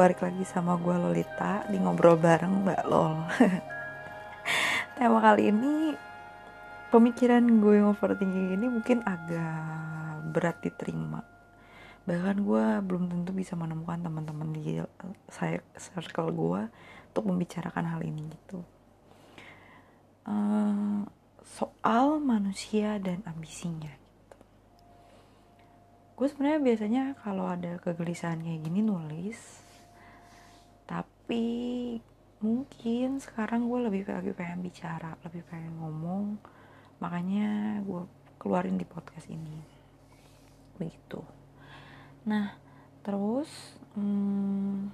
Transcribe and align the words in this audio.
balik 0.00 0.24
lagi 0.24 0.48
sama 0.48 0.80
gue 0.80 0.96
Lolita 0.96 1.68
di 1.68 1.76
ngobrol 1.76 2.16
bareng 2.16 2.64
Mbak 2.64 2.82
Lol. 2.88 3.20
Tema 4.96 5.20
kali 5.20 5.52
ini 5.52 5.92
pemikiran 6.88 7.44
gue 7.60 7.84
yang 7.84 7.92
overthinking 7.92 8.56
ini 8.56 8.64
mungkin 8.72 9.04
agak 9.04 10.24
berat 10.32 10.56
diterima. 10.64 11.20
Bahkan 12.08 12.36
gue 12.40 12.64
belum 12.80 13.12
tentu 13.12 13.36
bisa 13.36 13.52
menemukan 13.60 14.00
teman-teman 14.00 14.48
di 14.56 14.80
saya 15.28 15.60
circle 15.76 16.32
gue 16.32 16.72
untuk 17.12 17.24
membicarakan 17.28 17.92
hal 17.92 18.00
ini 18.00 18.24
gitu. 18.24 18.64
Uh, 20.24 21.04
soal 21.44 22.16
manusia 22.24 22.96
dan 22.96 23.20
ambisinya 23.28 23.92
gue 26.20 26.28
sebenarnya 26.28 26.60
biasanya 26.60 27.02
kalau 27.24 27.48
ada 27.48 27.80
kegelisahan 27.80 28.44
kayak 28.44 28.60
gini 28.68 28.84
nulis 28.84 29.69
tapi 31.30 32.02
mungkin 32.42 33.22
sekarang 33.22 33.70
gue 33.70 33.86
lebih 33.86 34.02
lagi 34.10 34.34
pengen 34.34 34.66
bicara 34.66 35.14
lebih 35.22 35.46
pengen 35.46 35.78
ngomong. 35.78 36.42
Makanya 36.98 37.78
gue 37.86 38.02
keluarin 38.34 38.74
di 38.74 38.82
podcast 38.82 39.30
ini. 39.30 39.62
Begitu. 40.74 41.22
Nah 42.26 42.58
terus 43.06 43.46
hmm, 43.94 44.90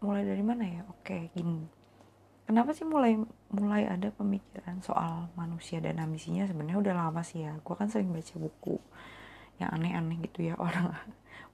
mulai 0.00 0.24
dari 0.24 0.40
mana 0.40 0.72
ya? 0.72 0.88
Oke 0.88 1.28
gini. 1.36 1.68
Kenapa 2.48 2.72
sih 2.72 2.88
mulai 2.88 3.20
mulai 3.52 3.84
ada 3.84 4.08
pemikiran 4.08 4.80
soal 4.80 5.28
manusia 5.36 5.84
dan 5.84 6.00
ambisinya? 6.00 6.48
Sebenarnya 6.48 6.80
udah 6.80 6.94
lama 6.96 7.20
sih 7.20 7.44
ya. 7.44 7.60
Gue 7.60 7.76
kan 7.76 7.92
sering 7.92 8.08
baca 8.08 8.40
buku 8.40 8.80
yang 9.60 9.68
aneh-aneh 9.68 10.16
gitu 10.24 10.48
ya 10.48 10.56
orang 10.64 10.96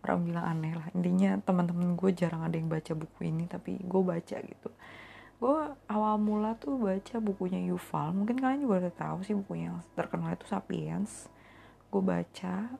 orang 0.04 0.20
bilang 0.26 0.44
aneh 0.46 0.72
lah. 0.76 0.88
Intinya 0.96 1.38
teman-teman 1.42 1.94
gue 1.96 2.10
jarang 2.12 2.46
ada 2.46 2.56
yang 2.56 2.68
baca 2.68 2.92
buku 2.96 3.28
ini 3.28 3.44
tapi 3.46 3.80
gue 3.80 4.02
baca 4.02 4.36
gitu. 4.40 4.70
Gue 5.40 5.72
awal 5.88 6.14
mula 6.20 6.56
tuh 6.60 6.76
baca 6.76 7.16
bukunya 7.20 7.60
Yuval. 7.68 8.12
Mungkin 8.12 8.36
kalian 8.40 8.64
juga 8.64 8.76
udah 8.88 8.94
tahu 8.94 9.18
sih 9.24 9.34
bukunya 9.36 9.72
yang 9.72 9.80
terkenal 9.96 10.36
itu 10.36 10.46
Sapiens. 10.48 11.28
Gue 11.88 12.02
baca. 12.04 12.76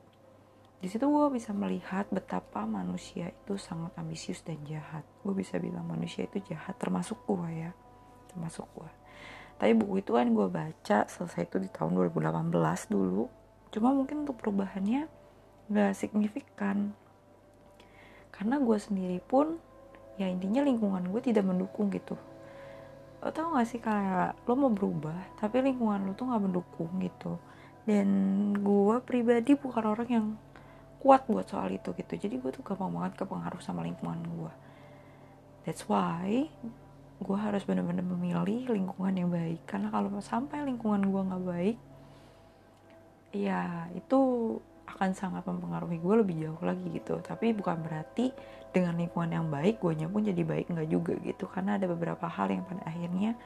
Di 0.81 0.87
situ 0.89 1.05
gue 1.05 1.27
bisa 1.33 1.53
melihat 1.53 2.09
betapa 2.09 2.65
manusia 2.65 3.29
itu 3.29 3.57
sangat 3.57 3.93
ambisius 3.97 4.41
dan 4.41 4.57
jahat. 4.65 5.05
Gue 5.21 5.33
bisa 5.37 5.61
bilang 5.61 5.85
manusia 5.85 6.25
itu 6.25 6.41
jahat 6.41 6.77
termasuk 6.81 7.21
gue 7.25 7.69
ya. 7.69 7.71
Termasuk 8.33 8.65
gue 8.73 9.01
tapi 9.61 9.77
buku 9.77 10.01
itu 10.01 10.17
kan 10.17 10.25
gue 10.25 10.47
baca 10.49 11.05
selesai 11.05 11.45
itu 11.45 11.61
di 11.61 11.69
tahun 11.69 11.93
2018 11.93 12.49
dulu. 12.89 13.29
Cuma 13.69 13.93
mungkin 13.93 14.25
untuk 14.25 14.41
perubahannya 14.41 15.05
gak 15.71 15.95
signifikan. 15.95 16.91
Karena 18.29 18.59
gue 18.59 18.77
sendiri 18.77 19.23
pun 19.23 19.55
ya 20.19 20.27
intinya 20.27 20.61
lingkungan 20.61 21.07
gue 21.07 21.21
tidak 21.23 21.47
mendukung 21.47 21.87
gitu. 21.89 22.19
Lo 23.23 23.31
tau 23.31 23.55
gak 23.55 23.67
sih 23.71 23.79
kayak 23.79 24.35
lo 24.45 24.53
mau 24.59 24.71
berubah 24.71 25.39
tapi 25.39 25.63
lingkungan 25.63 26.11
lo 26.11 26.13
tuh 26.13 26.29
gak 26.29 26.43
mendukung 26.43 26.91
gitu. 26.99 27.39
Dan 27.87 28.09
gue 28.61 28.95
pribadi 29.01 29.57
bukan 29.57 29.83
orang 29.87 30.09
yang 30.11 30.27
kuat 31.01 31.25
buat 31.25 31.49
soal 31.49 31.73
itu 31.73 31.95
gitu. 31.95 32.13
Jadi 32.19 32.35
gue 32.37 32.51
tuh 32.53 32.61
gampang 32.61 32.91
banget 32.93 33.23
kepengaruh 33.23 33.63
sama 33.63 33.81
lingkungan 33.81 34.21
gue 34.21 34.53
that's 35.65 35.85
why 35.85 36.49
gue 37.21 37.37
harus 37.37 37.61
bener-bener 37.61 38.01
memilih 38.01 38.73
lingkungan 38.73 39.13
yang 39.13 39.29
baik. 39.29 39.61
Karena 39.69 39.93
kalau 39.93 40.09
sampai 40.21 40.65
lingkungan 40.65 41.05
gue 41.05 41.21
nggak 41.21 41.45
baik 41.45 41.77
ya 43.31 43.87
itu 43.95 44.19
akan 44.91 45.15
sangat 45.15 45.43
mempengaruhi 45.47 45.97
gue 45.97 46.15
lebih 46.21 46.35
jauh 46.43 46.61
lagi 46.61 46.87
gitu. 46.91 47.23
Tapi 47.23 47.55
bukan 47.55 47.79
berarti 47.79 48.35
dengan 48.71 48.99
lingkungan 48.99 49.31
yang 49.31 49.47
baik 49.47 49.79
gue 49.79 49.95
pun 50.07 50.23
jadi 50.23 50.43
baik 50.43 50.71
nggak 50.71 50.89
juga 50.91 51.13
gitu. 51.23 51.47
Karena 51.47 51.79
ada 51.79 51.87
beberapa 51.87 52.27
hal 52.27 52.51
yang 52.51 52.67
pada 52.67 52.83
akhirnya 52.85 53.39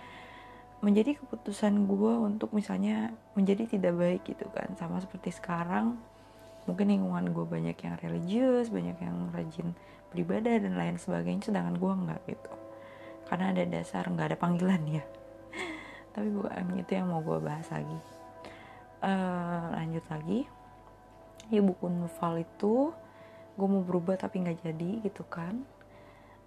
menjadi 0.84 1.18
keputusan 1.18 1.88
gue 1.88 2.14
untuk 2.20 2.52
misalnya 2.52 3.16
menjadi 3.38 3.70
tidak 3.70 3.94
baik 3.96 4.22
gitu 4.26 4.46
kan. 4.52 4.74
Sama 4.76 5.02
seperti 5.02 5.34
sekarang 5.34 5.98
mungkin 6.66 6.90
lingkungan 6.90 7.30
gue 7.30 7.46
banyak 7.46 7.78
yang 7.78 7.96
religius 8.02 8.74
banyak 8.74 8.98
yang 8.98 9.30
rajin 9.30 9.78
beribadah 10.10 10.58
dan 10.58 10.74
lain 10.74 10.98
sebagainya 10.98 11.54
sedangkan 11.54 11.78
gue 11.78 11.94
nggak 12.06 12.22
gitu. 12.30 12.54
Karena 13.26 13.54
ada 13.54 13.64
dasar 13.66 14.06
nggak 14.10 14.34
ada 14.34 14.38
panggilan 14.38 14.82
ya. 14.90 15.04
Tapi 16.14 16.28
bukan 16.34 16.78
itu 16.78 16.92
yang 16.94 17.10
mau 17.10 17.22
gue 17.22 17.38
bahas 17.42 17.66
lagi. 17.70 18.00
Uh, 19.06 19.76
lanjut 19.78 20.02
lagi 20.10 20.50
ya 21.52 21.62
buku 21.62 21.90
novel 21.90 22.42
itu 22.42 22.94
gue 23.56 23.68
mau 23.68 23.84
berubah 23.86 24.20
tapi 24.20 24.44
nggak 24.44 24.60
jadi 24.66 24.90
gitu 25.06 25.24
kan. 25.28 25.64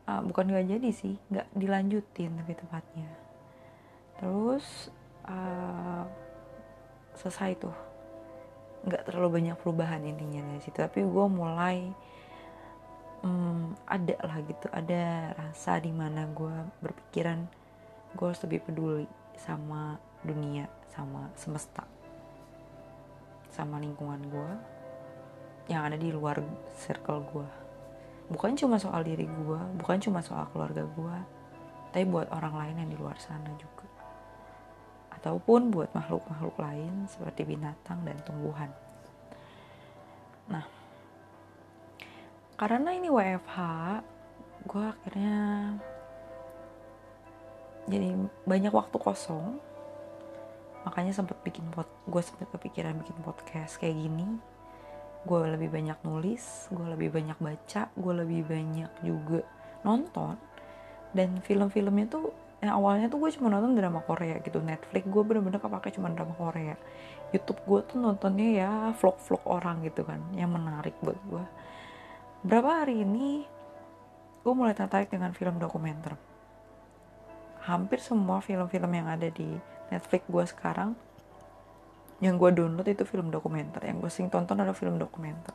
Uh, 0.09 0.25
bukan 0.25 0.49
nggak 0.49 0.67
jadi 0.73 0.89
sih 0.93 1.15
nggak 1.29 1.49
dilanjutin 1.53 2.37
tapi 2.39 2.53
tepatnya. 2.57 3.11
Terus 4.21 4.93
uh, 5.29 6.05
selesai 7.17 7.51
tuh. 7.61 7.77
Nggak 8.87 9.11
terlalu 9.11 9.43
banyak 9.43 9.57
perubahan 9.59 10.03
intinya 10.07 10.45
dari 10.45 10.61
situ 10.63 10.79
tapi 10.79 11.03
gue 11.03 11.27
mulai 11.27 11.91
um, 13.23 13.75
ada 13.87 14.15
lah 14.23 14.39
gitu 14.47 14.67
ada 14.71 15.35
rasa 15.35 15.83
di 15.83 15.91
mana 15.91 16.29
gue 16.31 16.55
berpikiran 16.83 17.47
gue 18.15 18.27
harus 18.27 18.43
lebih 18.47 18.65
peduli 18.65 19.07
sama 19.39 19.99
dunia 20.23 20.67
sama 20.91 21.31
semesta 21.39 21.87
sama 23.55 23.79
lingkungan 23.79 24.23
gue 24.31 24.51
yang 25.69 25.85
ada 25.85 26.01
di 26.01 26.09
luar 26.09 26.41
circle 26.77 27.23
gue 27.29 27.49
bukan 28.29 28.57
cuma 28.57 28.77
soal 28.81 29.05
diri 29.05 29.25
gue 29.25 29.61
bukan 29.81 29.99
cuma 30.01 30.21
soal 30.21 30.49
keluarga 30.53 30.85
gue 30.85 31.17
tapi 31.93 32.05
buat 32.05 32.29
orang 32.29 32.55
lain 32.55 32.75
yang 32.85 32.91
di 32.93 32.99
luar 33.01 33.17
sana 33.17 33.49
juga. 33.57 33.87
Ataupun 35.19 35.73
buat 35.73 35.91
makhluk-makhluk 35.97 36.57
lain 36.61 37.09
seperti 37.09 37.49
binatang 37.49 38.05
dan 38.05 38.17
tumbuhan. 38.23 38.71
Nah 40.53 40.65
karena 42.59 42.91
ini 42.91 43.09
WFH 43.09 43.59
gue 44.67 44.85
akhirnya 44.85 45.39
jadi 47.89 48.15
banyak 48.45 48.73
waktu 48.75 48.97
kosong. 49.01 49.59
Makanya 50.87 51.13
sempet 51.13 51.41
bikin 51.43 51.67
pot 51.73 51.89
gue 52.07 52.23
sempet 52.23 52.47
kepikiran 52.53 53.01
bikin 53.01 53.19
podcast 53.25 53.81
kayak 53.81 53.97
gini 53.99 54.39
gue 55.27 55.41
lebih 55.59 55.69
banyak 55.73 55.99
nulis 56.07 56.71
gue 56.71 56.87
lebih 56.95 57.11
banyak 57.11 57.39
baca 57.39 57.83
gue 57.91 58.13
lebih 58.15 58.41
banyak 58.47 58.93
juga 59.03 59.43
nonton. 59.83 60.37
Dan 61.09 61.41
film-filmnya 61.41 62.07
tuh 62.13 62.31
yang 62.61 62.77
awalnya 62.77 63.09
tuh 63.09 63.23
gue 63.23 63.31
cuma 63.33 63.49
nonton 63.49 63.75
drama 63.79 64.05
Korea 64.05 64.39
gitu. 64.45 64.61
Netflix 64.61 65.09
gue 65.09 65.23
bener-bener 65.25 65.59
kepake 65.63 65.95
cuma 65.97 66.13
drama 66.13 66.37
Korea. 66.37 66.77
YouTube 67.33 67.61
gue 67.65 67.81
tuh 67.89 67.99
nontonnya 68.01 68.49
ya 68.53 68.71
vlog-vlog 68.97 69.43
orang 69.49 69.85
gitu 69.85 70.05
kan 70.05 70.21
yang 70.33 70.49
menarik 70.49 70.97
buat 71.05 71.19
gue 71.29 71.45
berapa 72.47 72.87
hari 72.87 73.03
ini 73.03 73.43
gue 74.47 74.53
mulai 74.55 74.73
tertarik 74.73 75.11
dengan 75.11 75.35
film 75.35 75.59
dokumenter. 75.59 76.15
Hampir 77.67 78.01
semua 78.01 78.41
film-film 78.41 78.89
yang 78.95 79.11
ada 79.11 79.29
di 79.29 79.59
Netflix 79.91 80.23
gue 80.31 80.45
sekarang 80.47 80.95
yang 82.19 82.35
gue 82.35 82.51
download 82.51 82.87
itu 82.87 83.07
film 83.07 83.31
dokumenter. 83.31 83.83
Yang 83.87 83.97
gue 84.03 84.11
sering 84.11 84.31
tonton 84.31 84.59
adalah 84.59 84.75
film 84.75 84.99
dokumenter. 84.99 85.55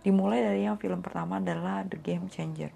Dimulai 0.00 0.40
dari 0.40 0.64
yang 0.64 0.78
film 0.78 1.02
pertama 1.02 1.42
adalah 1.42 1.82
The 1.84 1.98
Game 1.98 2.30
Changer. 2.30 2.70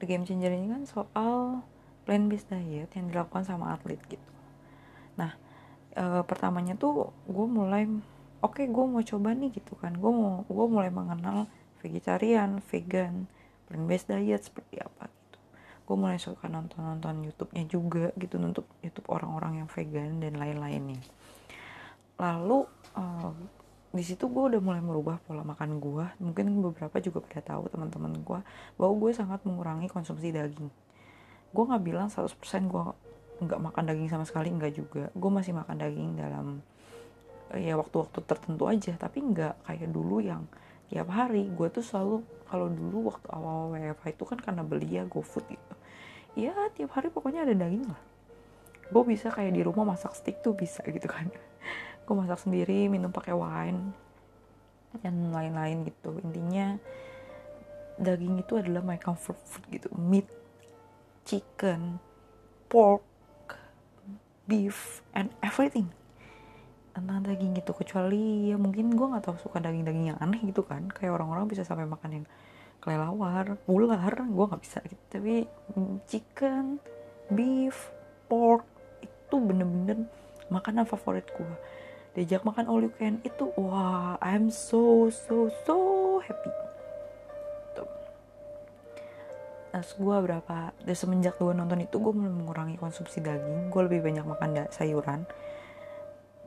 The 0.00 0.04
Game 0.08 0.24
Changer 0.24 0.50
ini 0.50 0.72
kan 0.72 0.82
soal 0.88 1.62
plan 2.02 2.26
based 2.26 2.50
diet 2.50 2.90
yang 2.98 3.06
dilakukan 3.12 3.46
sama 3.46 3.76
atlet 3.76 4.02
gitu. 4.10 4.30
Nah 5.14 5.38
e, 5.94 6.26
pertamanya 6.26 6.74
tuh 6.74 7.14
gue 7.30 7.46
mulai 7.46 7.86
oke 8.42 8.58
okay, 8.58 8.66
gue 8.66 8.82
mau 8.82 8.98
coba 8.98 9.30
nih 9.36 9.54
gitu 9.54 9.78
kan. 9.78 9.94
Gue 9.94 10.10
mau 10.10 10.42
gue 10.48 10.66
mulai 10.66 10.90
mengenal 10.90 11.46
vegetarian 11.78 12.58
vegan 12.66 13.30
plant 13.70 13.86
based 13.86 14.10
diet 14.10 14.42
seperti 14.42 14.82
apa 14.82 15.21
gue 15.92 15.96
mulai 16.00 16.16
suka 16.16 16.48
nonton 16.48 16.80
nonton 16.80 17.20
YouTube-nya 17.20 17.68
juga 17.68 18.16
gitu 18.16 18.40
untuk 18.40 18.64
YouTube 18.80 19.12
orang-orang 19.12 19.60
yang 19.60 19.68
vegan 19.68 20.24
dan 20.24 20.40
lain-lainnya 20.40 20.96
lalu 22.16 22.64
uh, 22.96 23.36
di 23.92 24.00
situ 24.00 24.24
gue 24.24 24.56
udah 24.56 24.60
mulai 24.64 24.80
merubah 24.80 25.20
pola 25.20 25.44
makan 25.44 25.76
gue 25.76 26.06
mungkin 26.16 26.64
beberapa 26.64 26.96
juga 26.96 27.20
pada 27.20 27.44
tahu 27.44 27.68
teman-teman 27.68 28.24
gue 28.24 28.40
bahwa 28.80 28.92
gue 28.96 29.10
sangat 29.12 29.44
mengurangi 29.44 29.92
konsumsi 29.92 30.32
daging. 30.32 30.72
Gue 31.52 31.64
nggak 31.68 31.84
bilang 31.84 32.08
100% 32.08 32.32
gue 32.72 32.84
nggak 33.44 33.60
makan 33.60 33.84
daging 33.92 34.08
sama 34.08 34.24
sekali 34.24 34.48
nggak 34.48 34.72
juga. 34.72 35.04
Gue 35.12 35.28
masih 35.28 35.52
makan 35.52 35.76
daging 35.76 36.16
dalam 36.16 36.64
ya 37.52 37.76
waktu-waktu 37.76 38.24
tertentu 38.24 38.64
aja 38.64 38.96
tapi 38.96 39.20
nggak 39.28 39.68
kayak 39.68 39.92
dulu 39.92 40.24
yang 40.24 40.48
tiap 40.88 41.12
hari. 41.12 41.52
Gue 41.52 41.68
tuh 41.68 41.84
selalu 41.84 42.24
kalau 42.48 42.72
dulu 42.72 43.12
waktu 43.12 43.28
awal 43.28 43.76
WFH 43.76 44.16
itu 44.16 44.24
kan 44.24 44.40
karena 44.40 44.64
beli 44.64 44.88
ya 44.88 45.04
GoFood 45.04 45.52
gitu 45.52 45.74
ya 46.38 46.54
tiap 46.72 46.96
hari 46.96 47.12
pokoknya 47.12 47.44
ada 47.44 47.54
daging 47.56 47.86
lah. 47.88 48.00
Gue 48.92 49.04
bisa 49.08 49.32
kayak 49.32 49.56
di 49.56 49.62
rumah 49.64 49.88
masak 49.88 50.12
steak 50.16 50.44
tuh 50.44 50.52
bisa 50.56 50.84
gitu 50.84 51.08
kan. 51.08 51.28
Gue 52.04 52.14
masak 52.16 52.44
sendiri 52.44 52.88
minum 52.88 53.12
pakai 53.12 53.32
wine 53.32 53.92
dan 55.00 55.32
lain-lain 55.32 55.88
gitu. 55.88 56.20
Intinya 56.20 56.76
daging 57.96 58.40
itu 58.40 58.52
adalah 58.60 58.84
my 58.84 59.00
comfort 59.00 59.40
food 59.48 59.64
gitu. 59.72 59.88
Meat 59.96 60.28
chicken 61.24 62.00
pork 62.68 63.04
beef 64.44 65.00
and 65.16 65.32
everything. 65.40 65.88
Tentang 66.92 67.24
daging 67.24 67.56
itu 67.56 67.72
kecuali 67.72 68.52
ya 68.52 68.60
mungkin 68.60 68.92
gue 68.92 69.06
nggak 69.08 69.24
tahu 69.24 69.36
suka 69.40 69.64
daging-daging 69.64 70.12
yang 70.12 70.18
aneh 70.20 70.40
gitu 70.44 70.60
kan. 70.64 70.92
Kayak 70.92 71.16
orang-orang 71.16 71.48
bisa 71.48 71.64
sampai 71.64 71.88
makan 71.88 72.20
yang 72.20 72.26
kelelawar 72.82 73.56
ular 73.70 74.14
gue 74.26 74.44
nggak 74.50 74.62
bisa 74.62 74.78
gitu. 74.84 75.02
Tapi 75.08 75.46
mm, 75.78 75.94
chicken 76.10 76.82
beef 77.30 77.94
pork 78.26 78.66
itu 79.00 79.34
bener-bener 79.38 80.04
makanan 80.50 80.84
favorit 80.84 81.24
gue 81.32 81.54
diajak 82.12 82.44
makan 82.44 82.68
all 82.68 82.84
you 82.84 82.92
can 82.92 83.24
itu 83.24 83.48
wah 83.56 84.20
I'm 84.20 84.52
so 84.52 85.08
so 85.08 85.48
so 85.64 85.76
happy. 86.20 86.52
Terus 89.72 89.96
gue 89.96 90.16
berapa 90.20 90.76
dari 90.84 90.92
semenjak 90.92 91.40
gue 91.40 91.48
nonton 91.56 91.80
itu 91.80 91.96
gue 91.96 92.12
mulai 92.12 92.28
mengurangi 92.28 92.76
konsumsi 92.76 93.24
daging. 93.24 93.72
Gue 93.72 93.88
lebih 93.88 94.04
banyak 94.04 94.20
makan 94.28 94.68
sayuran 94.68 95.24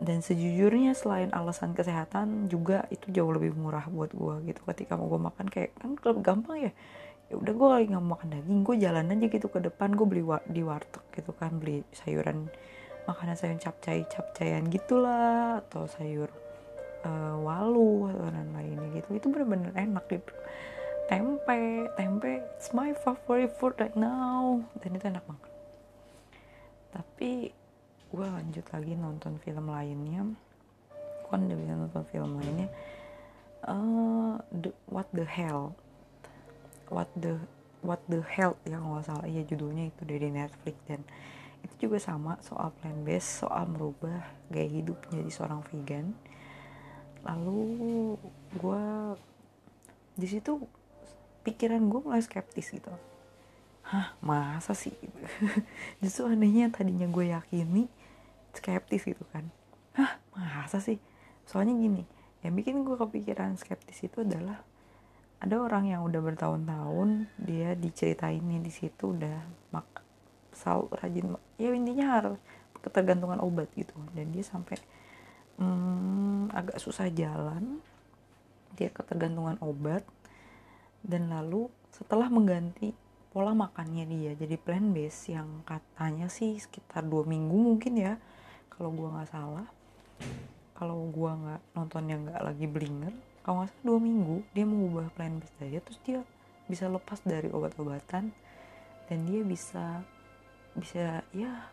dan 0.04 0.20
sejujurnya 0.20 0.92
selain 0.92 1.32
alasan 1.32 1.72
kesehatan 1.72 2.52
juga 2.52 2.84
itu 2.92 3.08
jauh 3.16 3.32
lebih 3.32 3.56
murah 3.56 3.88
buat 3.88 4.12
gue 4.12 4.52
gitu. 4.52 4.62
Ketika 4.68 5.00
mau 5.00 5.08
gue 5.08 5.22
makan 5.22 5.48
kayak 5.48 5.72
kan 5.80 5.96
gampang 6.20 6.70
ya? 6.70 6.72
Ya 7.32 7.36
udah 7.40 7.54
gue 7.56 7.70
lagi 7.72 7.86
nggak 7.90 8.04
mau 8.04 8.12
makan 8.20 8.28
daging 8.36 8.62
gue 8.62 8.76
jalan 8.78 9.12
aja 9.16 9.26
gitu 9.32 9.48
ke 9.50 9.60
depan 9.64 9.96
gue 9.96 10.06
beli 10.06 10.22
wa 10.22 10.38
di 10.46 10.62
warteg 10.62 11.02
gitu 11.16 11.32
kan 11.34 11.58
beli 11.58 11.82
sayuran 11.96 12.52
makanan 13.10 13.34
sayur 13.34 13.58
capcay 13.58 14.06
capcayan 14.06 14.70
gitulah 14.70 15.64
atau 15.66 15.90
sayur 15.90 16.30
uh, 17.08 17.38
walu 17.42 18.12
atau 18.14 18.30
lain 18.30 18.52
lainnya 18.54 18.88
gitu. 19.00 19.10
Itu 19.16 19.26
bener-bener 19.32 19.74
enak 19.74 20.06
gitu 20.12 20.34
tempe 21.06 21.86
tempe 21.94 22.42
it's 22.58 22.74
my 22.74 22.90
favorite 22.94 23.54
food 23.58 23.78
right 23.78 23.96
now. 23.98 24.62
Dan 24.82 24.98
itu 24.98 25.06
enak 25.06 25.24
banget. 25.26 25.52
Tapi 26.94 27.32
gue 28.16 28.28
lanjut 28.32 28.66
lagi 28.72 28.94
nonton 28.96 29.36
film 29.44 29.68
lainnya. 29.68 30.24
Kan 31.28 31.52
udah 31.52 31.58
bisa 31.60 31.74
nonton 31.76 32.04
film 32.08 32.40
lainnya. 32.40 32.72
Uh, 33.68 34.40
the, 34.56 34.72
what 34.88 35.12
the 35.12 35.28
hell. 35.28 35.76
What 36.88 37.12
the 37.20 37.44
what 37.84 38.00
the 38.08 38.24
hell 38.24 38.56
ya 38.64 38.80
nggak 38.80 39.04
salah. 39.04 39.28
Ya 39.28 39.44
judulnya 39.44 39.92
itu 39.92 40.08
dari 40.08 40.32
Netflix. 40.32 40.80
Dan 40.88 41.04
itu 41.68 41.92
juga 41.92 42.00
sama 42.00 42.40
soal 42.40 42.72
plan 42.80 43.04
base 43.04 43.44
soal 43.44 43.68
merubah 43.68 44.24
gaya 44.48 44.70
hidup 44.70 44.96
menjadi 45.12 45.32
seorang 45.36 45.62
vegan. 45.68 46.16
Lalu 47.28 48.16
gue 48.56 48.86
di 50.16 50.28
situ 50.32 50.64
pikiran 51.44 51.84
gue 51.92 52.00
mulai 52.00 52.24
skeptis 52.24 52.72
gitu. 52.72 52.96
Hah 53.86 54.16
masa 54.24 54.72
sih? 54.72 54.96
Justru 56.02 56.32
anehnya 56.32 56.72
tadinya 56.72 57.06
gue 57.12 57.36
yakini 57.36 57.92
skeptis 58.60 59.04
gitu 59.06 59.24
kan. 59.32 59.48
Hah? 59.96 60.20
Masa 60.36 60.80
sih? 60.84 61.00
Soalnya 61.48 61.76
gini 61.78 62.04
yang 62.46 62.54
bikin 62.54 62.86
gue 62.86 62.94
kepikiran 62.94 63.58
skeptis 63.58 64.06
itu 64.06 64.22
adalah 64.22 64.62
ada 65.42 65.56
orang 65.58 65.90
yang 65.90 66.06
udah 66.06 66.22
bertahun-tahun 66.22 67.26
dia 67.42 67.74
diceritainnya 67.74 68.62
di 68.62 68.70
situ 68.70 69.18
udah 69.18 69.42
mak 69.74 70.06
selalu 70.54 70.94
rajin 70.96 71.26
ya 71.60 71.74
intinya 71.74 72.06
harus 72.22 72.40
ketergantungan 72.80 73.42
obat 73.42 73.68
gitu. 73.74 73.98
Dan 74.14 74.30
dia 74.30 74.46
sampai 74.46 74.78
hmm, 75.58 76.54
agak 76.54 76.78
susah 76.78 77.10
jalan 77.10 77.82
dia 78.76 78.92
ketergantungan 78.92 79.58
obat 79.64 80.04
dan 81.02 81.32
lalu 81.32 81.72
setelah 81.96 82.28
mengganti 82.28 82.92
pola 83.32 83.56
makannya 83.56 84.04
dia 84.08 84.32
jadi 84.36 84.56
plan 84.60 84.92
base 84.92 85.36
yang 85.36 85.64
katanya 85.64 86.28
sih 86.32 86.60
sekitar 86.60 87.04
dua 87.04 87.24
minggu 87.24 87.56
mungkin 87.56 87.94
ya 88.00 88.14
kalau 88.76 88.92
gue 88.92 89.08
nggak 89.08 89.30
salah 89.32 89.68
kalau 90.76 91.08
gue 91.08 91.32
nggak 91.32 91.62
nonton 91.76 92.04
yang 92.08 92.22
nggak 92.28 92.44
lagi 92.44 92.66
blinger 92.68 93.14
kalau 93.42 93.64
nggak 93.64 93.72
salah 93.72 93.86
dua 93.88 94.00
minggu 94.04 94.36
dia 94.52 94.66
mengubah 94.68 95.08
plan 95.16 95.40
based 95.40 95.56
diet 95.60 95.84
terus 95.88 96.00
dia 96.04 96.20
bisa 96.66 96.90
lepas 96.90 97.22
dari 97.24 97.48
obat-obatan 97.54 98.34
dan 99.06 99.20
dia 99.30 99.42
bisa 99.46 100.02
bisa 100.76 101.24
ya 101.32 101.72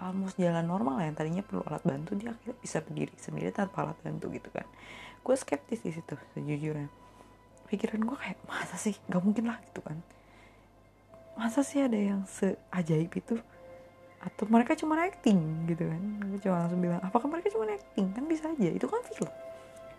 almost 0.00 0.40
jalan 0.40 0.64
normal 0.64 0.96
lah 0.96 1.06
yang 1.06 1.16
tadinya 1.16 1.44
perlu 1.44 1.60
alat 1.68 1.84
bantu 1.84 2.16
dia 2.16 2.32
akhirnya 2.32 2.56
bisa 2.56 2.80
berdiri 2.80 3.14
sendiri 3.20 3.52
tanpa 3.52 3.84
alat 3.84 4.00
bantu 4.00 4.32
gitu 4.32 4.48
kan. 4.48 4.64
Gue 5.20 5.36
skeptis 5.36 5.84
di 5.84 5.92
situ 5.92 6.16
sejujurnya. 6.32 6.88
Pikiran 7.68 8.00
gue 8.02 8.16
kayak 8.16 8.40
masa 8.48 8.80
sih? 8.80 8.96
Nggak 9.12 9.22
mungkin 9.22 9.44
lah 9.52 9.60
gitu 9.68 9.84
kan. 9.84 10.00
Masa 11.36 11.60
sih 11.60 11.84
ada 11.84 12.00
yang 12.00 12.24
seajaib 12.24 13.12
itu 13.12 13.36
atau 14.20 14.44
mereka 14.52 14.76
cuma 14.76 15.00
acting 15.00 15.64
gitu 15.64 15.88
kan. 15.88 16.02
Gue 16.28 16.40
cuma 16.44 16.56
langsung 16.64 16.80
bilang 16.80 17.00
apakah 17.00 17.28
mereka 17.32 17.48
cuma 17.56 17.64
acting? 17.72 18.12
Kan 18.12 18.24
bisa 18.28 18.52
aja 18.52 18.68
itu 18.68 18.84
kan 18.84 19.00
film 19.08 19.32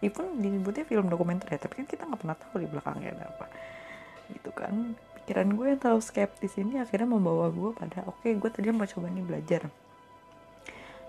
even 0.02 0.42
disebutnya 0.42 0.84
film 0.86 1.06
dokumenter 1.14 1.46
ya 1.54 1.62
tapi 1.62 1.78
kan 1.78 1.86
kita 1.86 2.10
nggak 2.10 2.26
pernah 2.26 2.38
tahu 2.38 2.56
di 2.62 2.68
belakangnya 2.70 3.10
ada 3.18 3.26
apa. 3.34 3.46
Gitu 4.30 4.50
kan. 4.54 4.74
Pikiran 5.22 5.50
gue 5.54 5.66
yang 5.74 5.80
terlalu 5.82 6.02
skeptis 6.02 6.54
ini 6.58 6.82
akhirnya 6.82 7.10
membawa 7.10 7.50
gue 7.54 7.74
pada 7.78 8.06
oke 8.10 8.26
okay, 8.26 8.38
gue 8.38 8.50
tadi 8.50 8.70
mau 8.74 8.86
coba 8.86 9.08
nih 9.10 9.26
belajar. 9.26 9.62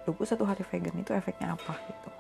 Gue 0.08 0.26
satu 0.26 0.44
hari 0.48 0.64
vegan 0.64 0.96
itu 0.96 1.12
efeknya 1.12 1.56
apa? 1.56 1.76
Gitu. 1.88 2.10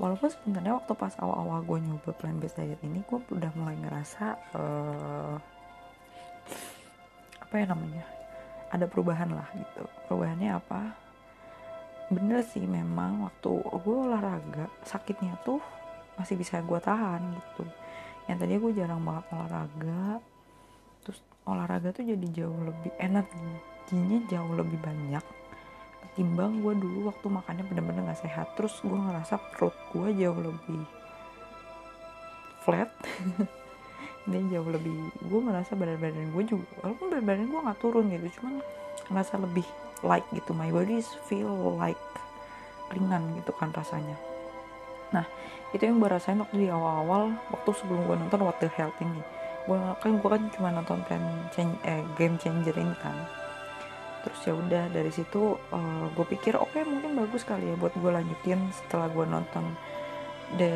Walaupun 0.00 0.32
sebenarnya 0.32 0.80
waktu 0.80 0.92
pas 0.96 1.12
awal-awal 1.20 1.60
gue 1.60 1.78
nyoba 1.84 2.16
plan 2.16 2.40
based 2.40 2.56
diet 2.56 2.80
ini 2.80 3.04
gue 3.04 3.20
udah 3.20 3.52
mulai 3.52 3.76
ngerasa 3.76 4.24
uh, 4.56 5.36
apa 7.44 7.54
ya 7.60 7.68
namanya 7.68 8.19
ada 8.70 8.86
perubahan 8.86 9.30
lah 9.34 9.50
gitu. 9.54 9.84
Perubahannya 10.06 10.50
apa? 10.54 10.94
Bener 12.10 12.42
sih 12.42 12.62
memang 12.66 13.26
waktu 13.26 13.50
gue 13.62 13.96
olahraga 14.06 14.66
sakitnya 14.86 15.38
tuh 15.42 15.62
masih 16.18 16.38
bisa 16.38 16.62
gue 16.62 16.78
tahan 16.78 17.22
gitu. 17.34 17.66
Yang 18.30 18.38
tadi 18.46 18.52
gue 18.58 18.72
jarang 18.74 19.02
banget 19.02 19.24
olahraga 19.34 20.22
terus 21.02 21.18
olahraga 21.46 21.90
tuh 21.90 22.06
jadi 22.06 22.26
jauh 22.30 22.60
lebih 22.62 22.92
energinya 22.98 24.18
jauh 24.30 24.52
lebih 24.54 24.78
banyak 24.78 25.24
ketimbang 26.00 26.62
gue 26.62 26.74
dulu 26.74 27.10
waktu 27.10 27.26
makannya 27.30 27.64
bener-bener 27.66 28.02
gak 28.10 28.22
sehat. 28.22 28.54
Terus 28.54 28.74
gue 28.82 28.98
ngerasa 28.98 29.38
perut 29.54 29.74
gue 29.94 30.08
jauh 30.14 30.38
lebih 30.38 30.82
flat 32.60 32.90
dia 34.30 34.58
jauh 34.58 34.70
lebih 34.70 34.94
gue 35.26 35.40
merasa 35.42 35.74
badan 35.74 35.98
badan 35.98 36.30
gue 36.30 36.44
juga 36.46 36.66
walaupun 36.80 37.06
badan 37.10 37.26
badan 37.26 37.46
gue 37.50 37.60
nggak 37.66 37.78
turun 37.82 38.04
gitu 38.08 38.26
cuman 38.40 38.54
merasa 39.10 39.34
lebih 39.36 39.66
light 40.06 40.24
gitu. 40.32 40.54
My 40.56 40.72
body 40.72 41.02
feel 41.28 41.76
like 41.76 42.00
ringan 42.90 43.36
gitu 43.38 43.52
kan 43.54 43.70
rasanya. 43.74 44.16
Nah 45.14 45.26
itu 45.70 45.82
yang 45.86 46.02
gue 46.02 46.08
rasain 46.10 46.40
waktu 46.40 46.66
di 46.66 46.68
awal-awal 46.70 47.34
waktu 47.52 47.70
sebelum 47.76 48.06
gue 48.06 48.16
nonton 48.16 48.40
What 48.42 48.58
the 48.62 48.70
Health 48.72 48.96
ini. 49.02 49.20
Gue 49.68 49.76
kan 50.00 50.10
gue 50.16 50.30
kan 50.30 50.42
cuma 50.56 50.68
nonton 50.72 51.04
plan 51.04 51.22
change, 51.54 51.76
eh, 51.84 52.02
game 52.16 52.40
changer 52.40 52.74
ini 52.74 52.94
kan. 52.98 53.14
Terus 54.20 54.40
ya 54.44 54.52
udah 54.52 54.84
dari 54.92 55.08
situ 55.08 55.56
uh, 55.56 56.04
gue 56.12 56.26
pikir 56.28 56.52
oke 56.52 56.76
okay, 56.76 56.84
mungkin 56.84 57.16
bagus 57.16 57.40
kali 57.40 57.72
ya 57.72 57.76
buat 57.80 57.92
gue 57.96 58.10
lanjutin 58.12 58.68
setelah 58.68 59.08
gue 59.08 59.24
nonton 59.24 59.64
the 60.60 60.72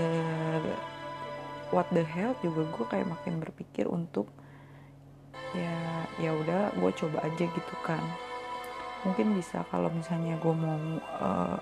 what 1.71 1.89
the 1.95 2.05
hell 2.05 2.37
juga 2.43 2.67
gue 2.69 2.87
kayak 2.91 3.09
makin 3.09 3.41
berpikir 3.41 3.89
untuk 3.89 4.29
ya 5.55 6.05
ya 6.19 6.35
udah 6.35 6.75
gue 6.75 6.91
coba 6.99 7.25
aja 7.25 7.45
gitu 7.47 7.75
kan. 7.87 8.03
Mungkin 9.05 9.37
bisa 9.37 9.63
kalau 9.69 9.93
misalnya 9.93 10.37
gue 10.41 10.55
mau 10.55 10.81
uh, 11.21 11.57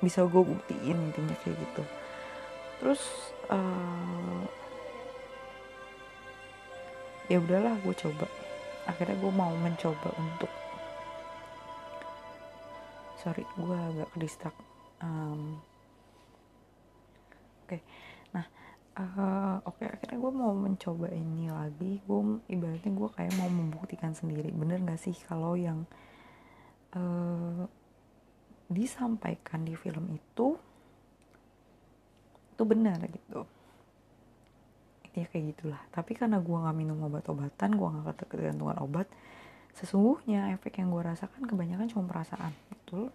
bisa 0.00 0.24
gue 0.24 0.42
buktiin 0.42 1.10
intinya 1.10 1.36
kayak 1.42 1.58
gitu. 1.58 1.82
Terus 2.80 3.02
uh, 3.50 4.42
ya 7.28 7.38
udahlah 7.38 7.76
gue 7.82 7.94
coba. 7.94 8.26
Akhirnya 8.88 9.16
gue 9.16 9.32
mau 9.32 9.52
mencoba 9.58 10.12
untuk 10.18 10.52
sorry 13.24 13.48
gue 13.56 13.72
agak 13.72 14.08
kedistak 14.12 14.52
um, 15.00 15.56
oke. 17.64 17.72
Okay. 17.72 17.80
nah 18.36 18.44
uh, 18.98 19.58
oke 19.66 19.78
okay, 19.80 19.90
akhirnya 19.90 20.18
gue 20.18 20.32
mau 20.32 20.52
mencoba 20.54 21.08
ini 21.10 21.50
lagi. 21.50 22.02
Gue 22.06 22.38
ibaratnya 22.50 22.92
gue 22.92 23.08
kayak 23.14 23.34
mau 23.38 23.50
membuktikan 23.50 24.14
sendiri. 24.14 24.50
Bener 24.54 24.82
gak 24.82 25.00
sih 25.02 25.16
kalau 25.26 25.58
yang 25.58 25.86
uh, 26.94 27.66
disampaikan 28.70 29.66
di 29.66 29.74
film 29.76 30.10
itu 30.14 30.56
itu 32.54 32.62
benar 32.62 33.02
gitu? 33.10 33.46
Ya 35.14 35.26
kayak 35.30 35.54
gitulah. 35.54 35.82
Tapi 35.94 36.14
karena 36.18 36.42
gue 36.42 36.54
nggak 36.54 36.76
minum 36.78 36.98
obat-obatan 37.06 37.70
gue 37.74 37.88
nggak 37.88 38.26
ketergantungan 38.26 38.78
obat 38.82 39.06
sesungguhnya 39.74 40.54
efek 40.54 40.78
yang 40.78 40.94
gue 40.94 41.02
rasakan 41.02 41.50
kebanyakan 41.50 41.90
cuma 41.90 42.06
perasaan 42.06 42.54
betul 42.70 43.10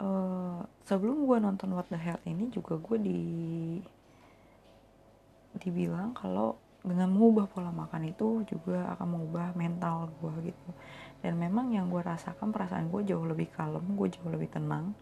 uh, 0.00 0.60
sebelum 0.84 1.24
gue 1.24 1.38
nonton 1.40 1.72
What 1.76 1.88
the 1.92 1.98
Hell 1.98 2.20
ini 2.28 2.48
juga 2.52 2.76
gue 2.80 2.98
di 3.00 3.20
dibilang 5.56 6.12
kalau 6.12 6.60
dengan 6.84 7.10
mengubah 7.10 7.50
pola 7.50 7.72
makan 7.74 8.06
itu 8.06 8.46
juga 8.46 8.86
akan 8.94 9.18
mengubah 9.18 9.56
mental 9.58 10.12
gue 10.22 10.52
gitu. 10.52 10.70
Dan 11.24 11.40
memang 11.40 11.72
yang 11.74 11.90
gue 11.90 11.98
rasakan 11.98 12.54
perasaan 12.54 12.92
gue 12.92 13.02
jauh 13.08 13.24
lebih 13.26 13.50
kalem 13.50 13.82
gue 13.96 14.08
jauh 14.12 14.30
lebih 14.30 14.52
tenang 14.52 14.94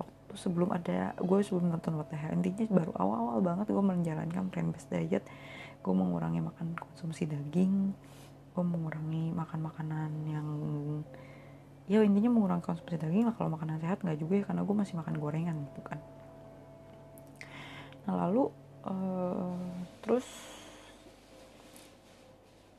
waktu 0.00 0.34
sebelum 0.34 0.74
ada 0.74 1.14
gue 1.14 1.38
sebelum 1.44 1.70
nonton 1.70 1.94
What 2.00 2.10
the 2.10 2.18
Hell. 2.18 2.34
Intinya 2.34 2.82
baru 2.82 2.92
awal-awal 2.98 3.38
banget 3.44 3.66
gue 3.70 3.84
menjalankan 3.84 4.50
plan 4.50 4.68
based 4.74 4.90
diet. 4.90 5.22
Gue 5.78 5.94
mengurangi 5.94 6.42
makan 6.42 6.74
konsumsi 6.74 7.28
daging 7.28 7.94
gue 8.58 8.66
mengurangi 8.66 9.30
makan 9.30 9.70
makanan 9.70 10.10
yang 10.26 10.48
ya 11.88 12.04
intinya 12.04 12.28
mengurangi 12.28 12.60
konsumsi 12.68 13.00
daging 13.00 13.32
lah 13.32 13.34
kalau 13.34 13.56
makanan 13.56 13.80
sehat 13.80 14.04
nggak 14.04 14.20
juga 14.20 14.34
ya 14.36 14.44
karena 14.44 14.62
gue 14.62 14.76
masih 14.76 14.94
makan 15.00 15.14
gorengan 15.16 15.56
gitu 15.72 15.80
kan. 15.80 15.98
Nah 18.04 18.14
lalu 18.28 18.52
uh, 18.84 19.56
terus 20.04 20.28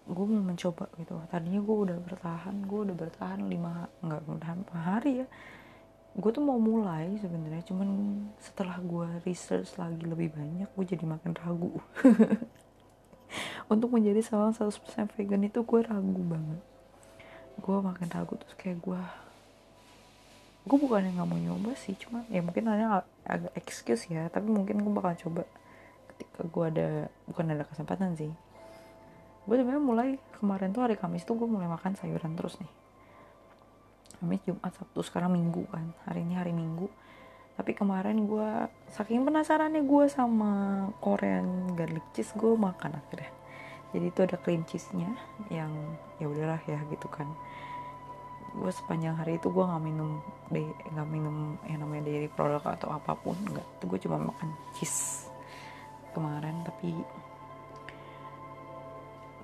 gue 0.05 0.25
mau 0.29 0.45
mencoba 0.45 0.85
gitu. 1.01 1.17
Tadinya 1.33 1.57
gue 1.57 1.77
udah 1.89 1.97
bertahan 1.97 2.55
gue 2.69 2.79
udah 2.85 2.95
bertahan 2.95 3.41
lima 3.49 3.89
nggak 4.05 4.21
bertahan 4.29 4.59
hari 4.77 5.25
ya. 5.25 5.27
Gue 6.13 6.29
tuh 6.29 6.45
mau 6.45 6.61
mulai 6.61 7.17
sebenarnya 7.17 7.65
cuman 7.65 7.89
setelah 8.37 8.77
gue 8.77 9.25
research 9.25 9.73
lagi 9.81 10.05
lebih 10.05 10.37
banyak 10.37 10.69
gue 10.69 10.85
jadi 10.85 11.05
makin 11.09 11.33
ragu. 11.33 11.81
Untuk 13.73 13.89
menjadi 13.89 14.21
seorang 14.21 14.53
100% 14.53 15.17
vegan 15.17 15.45
itu 15.45 15.61
gue 15.65 15.81
ragu 15.81 16.21
banget 16.25 16.68
gue 17.59 17.77
makin 17.83 18.07
ragu 18.09 18.39
terus 18.39 18.55
kayak 18.55 18.79
gue 18.79 19.01
gue 20.69 20.77
bukan 20.77 21.01
yang 21.01 21.15
nggak 21.19 21.29
mau 21.29 21.39
nyoba 21.39 21.71
sih 21.79 21.95
cuma 21.95 22.27
ya 22.27 22.43
mungkin 22.43 22.67
ada 22.67 23.03
agak 23.25 23.53
excuse 23.57 24.05
ya 24.11 24.27
tapi 24.27 24.47
mungkin 24.51 24.81
gue 24.83 24.93
bakal 24.93 25.15
coba 25.17 25.43
ketika 26.19 26.43
gue 26.43 26.65
ada 26.67 26.89
bukan 27.31 27.45
ada 27.55 27.63
kesempatan 27.63 28.19
sih. 28.19 28.27
Gue 29.47 29.55
sebenarnya 29.55 29.79
mulai 29.79 30.09
kemarin 30.35 30.75
tuh 30.75 30.83
hari 30.83 30.99
Kamis 30.99 31.23
tuh 31.23 31.39
gue 31.39 31.47
mulai 31.47 31.71
makan 31.71 31.95
sayuran 31.95 32.35
terus 32.35 32.59
nih. 32.59 32.71
Kamis 34.19 34.43
Jumat 34.43 34.75
Sabtu 34.75 34.99
sekarang 34.99 35.31
Minggu 35.31 35.63
kan 35.71 35.95
hari 36.03 36.27
ini 36.27 36.35
hari 36.35 36.51
Minggu. 36.51 36.91
Tapi 37.55 37.71
kemarin 37.71 38.27
gue 38.27 38.67
saking 38.91 39.23
penasarannya 39.23 39.83
gue 39.83 40.05
sama 40.11 40.85
Korean 40.99 41.71
garlic 41.75 42.03
cheese 42.11 42.35
gue 42.35 42.55
makan 42.55 42.99
akhirnya 42.99 43.38
jadi 43.89 44.05
itu 44.13 44.19
ada 44.21 44.37
cream 44.37 44.61
cheese 44.69 44.93
nya 44.93 45.09
yang 45.49 45.73
ya 46.21 46.29
udahlah 46.29 46.61
ya 46.69 46.77
gitu 46.93 47.09
kan. 47.09 47.25
Gue 48.53 48.69
sepanjang 48.69 49.17
hari 49.17 49.41
itu 49.41 49.49
gue 49.49 49.65
nggak 49.65 49.83
minum 49.83 50.21
deh 50.53 50.69
nggak 50.93 51.09
minum 51.09 51.57
yang 51.65 51.81
namanya 51.81 52.09
dairy 52.09 52.29
product 52.29 52.65
atau 52.65 52.93
apa 52.93 53.17
pun 53.17 53.37
enggak 53.49 53.65
itu 53.77 53.83
gue 53.89 53.99
cuma 54.05 54.17
makan 54.21 54.49
cheese 54.77 55.29
kemarin 56.13 56.61
tapi 56.65 56.93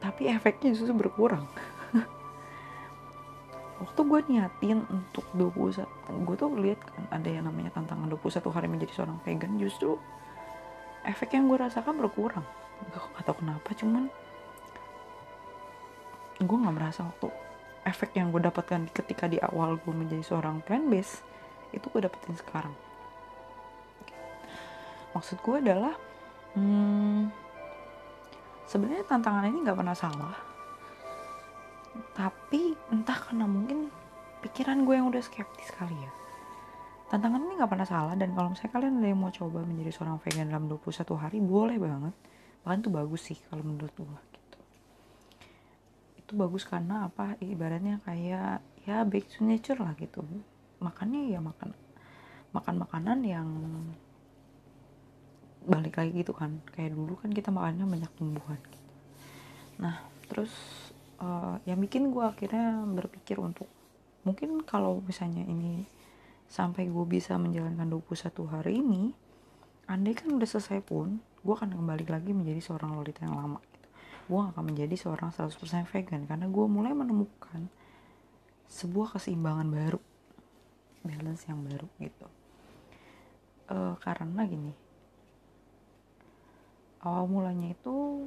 tapi 0.02 0.30
efeknya 0.30 0.78
justru 0.78 0.94
berkurang. 0.94 1.46
Waktu 3.82 4.02
gue 4.06 4.20
niatin 4.30 4.86
untuk 4.94 5.26
21 5.34 5.90
gue 6.06 6.36
tuh 6.38 6.50
lihat 6.62 6.82
kan 6.86 7.04
ada 7.10 7.30
yang 7.30 7.50
namanya 7.50 7.74
tantangan 7.74 8.06
21 8.14 8.54
hari 8.54 8.68
menjadi 8.70 8.94
seorang 9.02 9.18
vegan 9.26 9.58
justru 9.58 9.98
efek 11.02 11.34
yang 11.34 11.50
gue 11.50 11.58
rasakan 11.58 11.98
berkurang. 11.98 12.46
Gak 12.94 13.26
tau 13.26 13.34
kenapa 13.34 13.74
cuman 13.74 14.06
gue 16.36 16.58
nggak 16.60 16.76
merasa 16.76 17.08
waktu 17.08 17.32
efek 17.86 18.18
yang 18.18 18.34
gue 18.34 18.42
dapatkan 18.44 18.90
ketika 18.92 19.30
di 19.30 19.38
awal 19.40 19.78
gue 19.78 19.94
menjadi 19.94 20.26
seorang 20.26 20.60
plant 20.66 20.90
based 20.90 21.22
itu 21.72 21.86
gue 21.92 22.02
dapetin 22.02 22.36
sekarang. 22.36 22.74
Maksud 25.16 25.40
gue 25.40 25.56
adalah 25.64 25.96
hmm, 26.58 27.32
sebenarnya 28.68 29.06
tantangan 29.08 29.48
ini 29.48 29.64
nggak 29.64 29.80
pernah 29.80 29.96
salah. 29.96 30.36
Tapi 32.12 32.76
entah 32.92 33.16
karena 33.16 33.48
mungkin 33.48 33.88
pikiran 34.44 34.84
gue 34.84 34.96
yang 35.00 35.08
udah 35.08 35.24
skeptis 35.24 35.72
kali 35.72 35.96
ya. 35.96 36.12
Tantangan 37.08 37.40
ini 37.48 37.54
nggak 37.56 37.72
pernah 37.72 37.88
salah 37.88 38.18
dan 38.18 38.36
kalau 38.36 38.52
misalnya 38.52 38.74
kalian 38.76 38.94
ada 39.00 39.08
yang 39.08 39.20
mau 39.22 39.32
coba 39.32 39.64
menjadi 39.64 39.92
seorang 39.94 40.18
vegan 40.20 40.52
dalam 40.52 40.68
21 40.68 41.16
hari 41.16 41.38
boleh 41.40 41.78
banget. 41.80 42.14
Bahkan 42.66 42.80
tuh 42.82 42.92
bagus 42.92 43.22
sih 43.24 43.40
kalau 43.48 43.64
menurut 43.64 43.94
gue 43.96 44.35
itu 46.26 46.34
bagus 46.34 46.66
karena 46.66 47.06
apa? 47.06 47.38
Ibaratnya 47.38 48.02
kayak 48.02 48.66
ya 48.90 49.06
back 49.06 49.26
to 49.30 49.46
nature 49.46 49.78
lah 49.78 49.94
gitu. 50.02 50.26
Makannya 50.82 51.30
ya 51.30 51.40
makan 51.40 51.78
makan 52.50 52.76
makanan 52.82 53.20
yang 53.22 53.50
balik 55.70 56.02
lagi 56.02 56.26
gitu 56.26 56.34
kan. 56.34 56.58
Kayak 56.74 56.98
dulu 56.98 57.14
kan 57.22 57.30
kita 57.30 57.54
makannya 57.54 57.86
banyak 57.86 58.12
tumbuhan 58.18 58.58
gitu. 58.74 58.84
nah 59.76 60.00
terus 60.32 60.50
uh, 61.20 61.60
yang 61.68 61.80
bikin 61.84 62.10
gue 62.10 62.24
akhirnya 62.24 62.84
berpikir 62.96 63.38
untuk 63.38 63.68
mungkin 64.26 64.66
kalau 64.66 65.04
misalnya 65.06 65.46
ini 65.46 65.86
sampai 66.50 66.90
gue 66.90 67.06
bisa 67.06 67.38
menjalankan 67.38 67.90
21 67.90 68.54
hari 68.56 68.82
ini 68.82 69.14
andai 69.86 70.18
kan 70.18 70.34
udah 70.34 70.50
selesai 70.50 70.82
pun 70.82 71.22
gue 71.22 71.54
akan 71.54 71.78
kembali 71.78 72.06
lagi 72.10 72.32
menjadi 72.34 72.62
seorang 72.62 72.98
lolita 72.98 73.22
yang 73.26 73.38
lama 73.38 73.62
gue 74.26 74.42
akan 74.42 74.64
menjadi 74.74 74.96
seorang 74.98 75.30
100% 75.30 75.86
vegan 75.90 76.26
karena 76.26 76.50
gue 76.50 76.66
mulai 76.66 76.94
menemukan 76.98 77.70
sebuah 78.66 79.18
keseimbangan 79.18 79.70
baru 79.70 80.02
balance 81.06 81.46
yang 81.46 81.62
baru 81.62 81.86
gitu. 82.02 82.28
Uh, 83.66 83.98
karena 84.02 84.46
gini 84.46 84.74
awal 87.06 87.30
mulanya 87.30 87.70
itu 87.72 88.26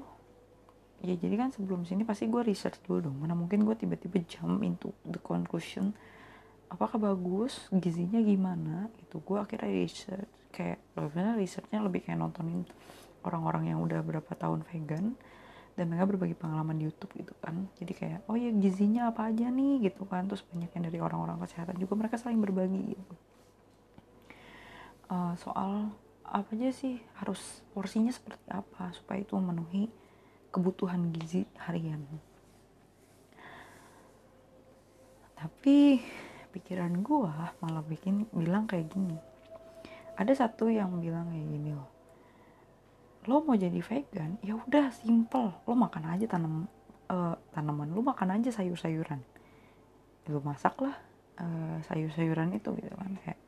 ya 1.02 1.14
jadi 1.18 1.34
kan 1.34 1.50
sebelum 1.50 1.82
sini 1.82 2.06
pasti 2.06 2.30
gue 2.30 2.42
research 2.46 2.78
dulu 2.86 3.10
dong 3.10 3.16
mana 3.18 3.34
mungkin 3.34 3.66
gue 3.66 3.74
tiba-tiba 3.74 4.22
jump 4.26 4.62
into 4.62 4.94
the 5.02 5.18
conclusion 5.18 5.94
apakah 6.70 6.98
bagus 6.98 7.66
gizinya 7.74 8.22
gimana 8.22 8.86
itu 9.02 9.18
gue 9.18 9.38
akhirnya 9.38 9.70
research 9.70 10.30
kayak 10.54 10.78
sebenarnya 10.94 11.34
researchnya 11.38 11.78
lebih 11.82 12.06
kayak 12.06 12.18
nontonin 12.18 12.66
orang-orang 13.26 13.74
yang 13.74 13.78
udah 13.82 14.00
berapa 14.02 14.32
tahun 14.38 14.62
vegan 14.66 15.18
dan 15.78 15.94
mereka 15.94 16.11
berbagi 16.11 16.35
pengalaman 16.35 16.75
di 16.75 16.90
YouTube 16.90 17.14
gitu 17.14 17.30
kan. 17.38 17.70
Jadi 17.78 17.92
kayak 17.94 18.20
oh 18.26 18.35
ya 18.35 18.50
gizinya 18.50 19.14
apa 19.14 19.30
aja 19.30 19.47
nih? 19.47 19.87
gitu 19.87 20.02
kan. 20.11 20.26
Terus 20.26 20.42
banyak 20.42 20.70
yang 20.75 20.85
dari 20.90 20.99
orang-orang 20.99 21.38
kesehatan 21.38 21.78
juga 21.78 21.94
mereka 21.94 22.18
saling 22.18 22.42
berbagi 22.42 22.99
gitu. 22.99 23.14
Uh, 25.06 25.38
soal 25.38 25.94
apa 26.26 26.50
aja 26.58 26.75
sih? 26.75 26.99
Harus 27.23 27.62
porsinya 27.70 28.11
seperti 28.11 28.50
apa 28.50 28.90
supaya 28.90 29.23
itu 29.23 29.38
memenuhi 29.38 29.87
kebutuhan 30.50 31.14
gizi 31.14 31.47
harian. 31.62 32.02
Tapi 35.38 36.02
pikiran 36.50 36.99
gua 37.06 37.54
malah 37.62 37.87
bikin 37.87 38.26
bilang 38.35 38.66
kayak 38.66 38.90
gini. 38.90 39.14
Ada 40.18 40.50
satu 40.50 40.66
yang 40.66 40.99
bilang 40.99 41.30
kayak 41.30 41.47
gini 41.47 41.70
loh 41.70 41.97
lo 43.26 43.42
mau 43.42 43.58
jadi 43.58 43.80
vegan 43.82 44.38
ya 44.44 44.54
udah 44.54 44.94
simple. 44.94 45.50
Lo 45.66 45.75
makan 45.75 46.04
aja 46.14 46.25
tanam 46.30 46.70
uh, 47.10 47.34
tanaman 47.50 47.90
lo 47.90 48.00
makan 48.04 48.38
aja 48.38 48.54
sayur-sayuran. 48.54 49.20
Lo 50.30 50.38
masak 50.44 50.78
lah 50.78 50.94
uh, 51.42 51.76
sayur-sayuran 51.88 52.54
itu 52.54 52.70
gitu 52.78 52.94
kan. 52.94 53.12
Kayak 53.25 53.40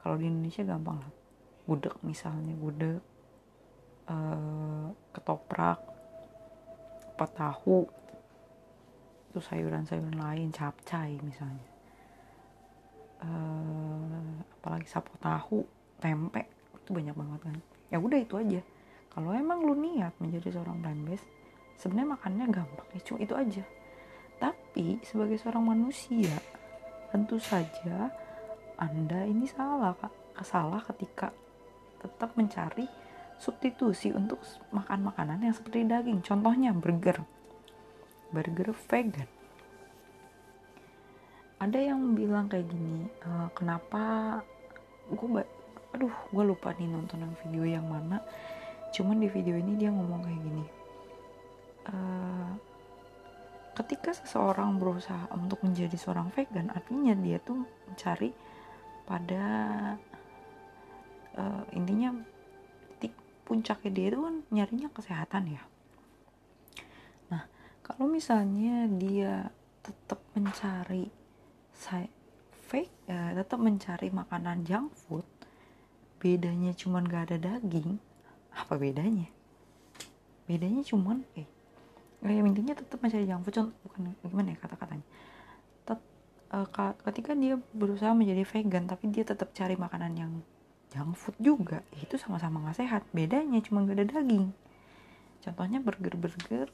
kalau 0.00 0.16
di 0.16 0.26
Indonesia 0.30 0.64
gampang 0.64 0.98
lah. 1.02 1.12
Gudeg 1.68 1.92
misalnya 2.00 2.56
gudeg 2.56 3.04
uh, 4.08 4.88
ketoprak 5.12 5.76
apa 7.18 7.26
tahu 7.34 7.84
itu 9.28 9.38
sayuran-sayuran 9.44 10.16
lain 10.16 10.48
capcay 10.48 11.20
misalnya. 11.20 11.68
Uh, 13.18 14.40
apalagi 14.62 14.86
sapo 14.88 15.12
tahu 15.20 15.66
tempe 16.00 16.46
itu 16.80 16.90
banyak 16.96 17.12
banget 17.12 17.40
kan. 17.44 17.56
Ya 17.92 18.00
udah 18.00 18.16
itu 18.16 18.34
aja 18.40 18.60
kalau 19.12 19.34
emang 19.34 19.64
lu 19.64 19.74
niat 19.74 20.14
menjadi 20.20 20.58
seorang 20.58 20.78
plant 20.80 21.02
based 21.08 21.28
sebenarnya 21.78 22.18
makannya 22.18 22.46
gampang 22.50 22.88
ya 22.94 23.00
cuma 23.06 23.18
itu 23.22 23.34
aja 23.34 23.64
tapi 24.38 25.02
sebagai 25.02 25.36
seorang 25.40 25.64
manusia 25.66 26.36
tentu 27.10 27.40
saja 27.40 28.12
anda 28.78 29.26
ini 29.26 29.48
salah 29.50 29.94
kak 29.98 30.14
salah 30.46 30.78
ketika 30.86 31.34
tetap 31.98 32.30
mencari 32.38 32.86
substitusi 33.38 34.10
untuk 34.10 34.42
makan 34.74 35.08
makanan 35.10 35.38
yang 35.42 35.54
seperti 35.54 35.86
daging. 35.86 36.20
Contohnya 36.26 36.74
burger. 36.74 37.22
Burger 38.34 38.74
vegan. 38.74 39.30
Ada 41.58 41.78
yang 41.90 42.14
bilang 42.14 42.46
kayak 42.46 42.70
gini, 42.70 43.10
e, 43.18 43.30
kenapa 43.54 44.38
gue 45.10 45.42
aduh 45.88 46.12
gue 46.30 46.44
lupa 46.44 46.70
nih 46.76 46.86
nonton 46.86 47.24
yang 47.24 47.34
video 47.42 47.64
yang 47.64 47.86
mana 47.88 48.20
cuman 48.94 49.20
di 49.20 49.28
video 49.28 49.54
ini 49.56 49.76
dia 49.76 49.90
ngomong 49.92 50.20
kayak 50.24 50.40
gini 50.40 50.64
e, 51.86 51.96
ketika 53.76 54.10
seseorang 54.16 54.80
berusaha 54.80 55.28
untuk 55.36 55.62
menjadi 55.62 55.94
seorang 55.94 56.32
vegan 56.34 56.72
artinya 56.72 57.14
dia 57.18 57.38
tuh 57.38 57.62
mencari 57.86 58.34
pada 59.08 59.44
uh, 61.40 61.64
intinya 61.72 62.12
titik 63.00 63.16
puncaknya 63.48 63.88
dia 63.88 64.06
itu 64.12 64.20
kan 64.20 64.36
nyarinya 64.52 64.92
kesehatan 64.92 65.56
ya. 65.56 65.64
Kalau 67.88 68.04
misalnya 68.04 68.84
dia 69.00 69.48
tetap 69.80 70.20
mencari 70.36 71.08
saya 71.72 72.04
fake 72.68 73.08
ya, 73.08 73.32
tetap 73.32 73.56
mencari 73.56 74.12
makanan 74.12 74.68
junk 74.68 74.92
food 74.92 75.24
bedanya 76.20 76.76
cuman 76.76 77.08
gak 77.08 77.32
ada 77.32 77.56
daging 77.56 77.96
apa 78.58 78.74
bedanya? 78.74 79.30
Bedanya 80.50 80.82
cuman 80.82 81.22
eh 81.38 81.46
ya 82.18 82.42
intinya 82.42 82.74
tetap 82.74 82.98
mencari 82.98 83.30
junk 83.30 83.46
food 83.46 83.54
contoh 83.54 83.76
bukan 83.86 84.00
gimana 84.26 84.48
ya 84.50 84.58
kata-katanya? 84.58 85.06
Tet, 85.86 86.00
uh, 86.50 86.66
ketika 87.06 87.38
dia 87.38 87.54
berusaha 87.70 88.10
menjadi 88.10 88.42
vegan 88.42 88.90
tapi 88.90 89.14
dia 89.14 89.22
tetap 89.22 89.54
cari 89.54 89.78
makanan 89.78 90.12
yang 90.18 90.32
junk 90.90 91.14
food 91.14 91.36
juga 91.38 91.86
itu 92.02 92.18
sama-sama 92.18 92.58
nggak 92.66 92.78
sehat. 92.82 93.02
Bedanya 93.14 93.62
cuma 93.62 93.86
gak 93.86 94.02
ada 94.02 94.06
daging. 94.18 94.50
Contohnya 95.38 95.78
burger-burger 95.78 96.66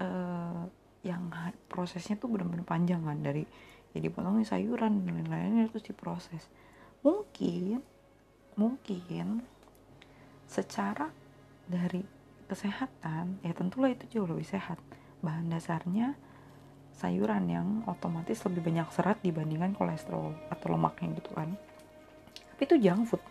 uh, 0.00 0.64
yang 1.04 1.28
prosesnya 1.68 2.16
tuh 2.16 2.32
benar-benar 2.32 2.64
panjang 2.64 3.04
kan 3.04 3.20
dari 3.20 3.44
jadi 3.94 4.10
ya 4.10 4.14
potongin 4.16 4.42
sayuran 4.42 5.06
dan 5.06 5.22
lain-lainnya 5.22 5.70
terus 5.70 5.86
diproses. 5.86 6.48
Mungkin 7.04 7.78
mungkin 8.58 9.44
secara 10.48 11.08
dari 11.64 12.04
kesehatan 12.44 13.40
ya 13.40 13.52
tentulah 13.56 13.90
itu 13.90 14.04
jauh 14.12 14.28
lebih 14.28 14.44
sehat. 14.44 14.76
Bahan 15.24 15.48
dasarnya 15.48 16.12
sayuran 16.94 17.48
yang 17.50 17.68
otomatis 17.90 18.44
lebih 18.46 18.62
banyak 18.62 18.86
serat 18.94 19.18
dibandingkan 19.24 19.74
kolesterol 19.74 20.30
atau 20.52 20.66
lemaknya 20.70 21.16
gitu 21.18 21.30
kan. 21.34 21.56
Tapi 22.54 22.62
itu 22.70 22.76
junk 22.78 23.10
food. 23.10 23.22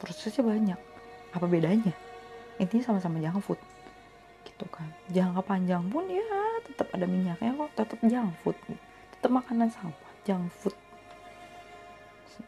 Prosesnya 0.00 0.46
banyak. 0.46 0.80
Apa 1.34 1.44
bedanya? 1.44 1.92
Intinya 2.56 2.94
sama-sama 2.94 3.20
junk 3.20 3.42
food. 3.44 3.60
Gitu 4.46 4.64
kan. 4.72 4.88
Jangka 5.12 5.44
panjang 5.44 5.84
pun 5.92 6.08
ya 6.08 6.24
tetap 6.64 6.88
ada 6.94 7.04
minyaknya 7.04 7.52
kok. 7.52 7.70
Tetap 7.76 7.98
junk 8.06 8.32
food. 8.40 8.56
Tetap 9.18 9.30
makanan 9.34 9.68
sampah 9.68 10.12
junk 10.24 10.48
food. 10.56 10.76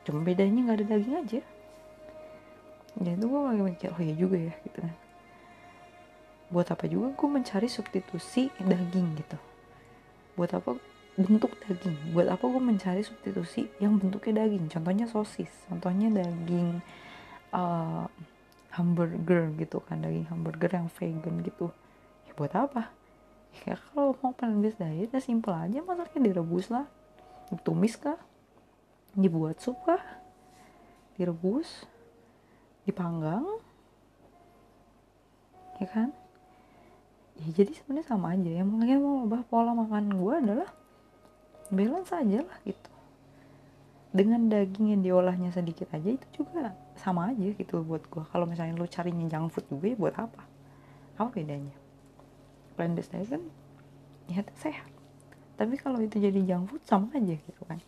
Cuma 0.06 0.22
bedanya 0.22 0.70
nggak 0.70 0.76
ada 0.80 0.86
daging 0.96 1.16
aja 1.18 1.40
ya 3.00 3.16
itu 3.16 3.24
gue 3.24 3.40
lagi 3.40 3.62
mikir 3.64 3.88
oh 3.96 4.02
ya 4.04 4.14
juga 4.14 4.36
ya 4.36 4.54
gitu 4.68 4.78
kan. 4.84 4.94
Buat 6.52 6.68
apa 6.74 6.84
juga 6.84 7.16
gue 7.16 7.28
mencari 7.30 7.68
substitusi 7.70 8.52
daging 8.60 9.08
gitu. 9.16 9.38
Buat 10.36 10.60
apa 10.60 10.76
bentuk 11.16 11.56
daging? 11.64 12.12
Buat 12.12 12.28
apa 12.36 12.44
gue 12.44 12.62
mencari 12.62 13.00
substitusi 13.00 13.72
yang 13.80 13.96
bentuknya 13.96 14.44
daging? 14.44 14.68
Contohnya 14.68 15.08
sosis 15.08 15.48
contohnya 15.72 16.12
daging 16.12 16.84
uh, 17.56 18.04
hamburger 18.76 19.48
gitu 19.56 19.80
kan. 19.80 20.04
Daging 20.04 20.28
hamburger 20.28 20.68
yang 20.68 20.92
vegan 20.92 21.40
gitu. 21.40 21.72
Ya 22.28 22.36
buat 22.36 22.52
apa? 22.52 22.92
Ya 23.64 23.80
kalau 23.80 24.14
mau 24.20 24.30
plant 24.36 24.60
based 24.62 24.78
diet 24.78 25.10
ya 25.10 25.20
simple 25.24 25.56
aja 25.56 25.80
masaknya 25.80 26.30
direbus 26.30 26.68
lah. 26.68 26.84
Ditumis 27.48 27.96
kah? 27.96 28.20
Dibuat 29.16 29.58
sup 29.58 29.80
kah? 29.88 30.02
Direbus 31.18 31.88
dipanggang 32.90 33.46
ya 35.80 35.88
kan? 35.88 36.12
Ya 37.40 37.48
jadi 37.56 37.72
sebenarnya 37.72 38.06
sama 38.12 38.36
aja 38.36 38.50
yang 38.52 38.68
makanya 38.68 39.00
mau 39.00 39.24
ubah 39.24 39.42
pola 39.48 39.72
makan 39.72 40.12
gue 40.12 40.34
adalah 40.44 40.70
balance 41.72 42.12
aja 42.12 42.44
lah 42.44 42.58
gitu. 42.68 42.90
Dengan 44.12 44.50
daging 44.50 44.92
yang 44.92 45.02
diolahnya 45.06 45.48
sedikit 45.54 45.88
aja 45.96 46.10
itu 46.12 46.26
juga 46.36 46.76
sama 47.00 47.32
aja 47.32 47.46
gitu 47.56 47.80
buat 47.80 48.04
gue 48.10 48.24
kalau 48.28 48.44
misalnya 48.44 48.76
lu 48.76 48.84
carinya 48.84 49.24
junk 49.30 49.56
food 49.56 49.64
juga 49.72 49.86
ya 49.88 49.96
buat 49.96 50.14
apa? 50.20 50.42
Apa 51.16 51.32
bedanya? 51.32 51.72
Plant 52.76 52.92
based 52.92 53.16
diet 53.16 53.32
kan 53.32 53.42
ya 54.28 54.44
sehat. 54.60 54.90
Tapi 55.56 55.80
kalau 55.80 55.96
itu 56.04 56.20
jadi 56.20 56.44
junk 56.44 56.76
food 56.76 56.82
sama 56.84 57.08
aja 57.16 57.40
gitu 57.40 57.62
kan. 57.64 57.80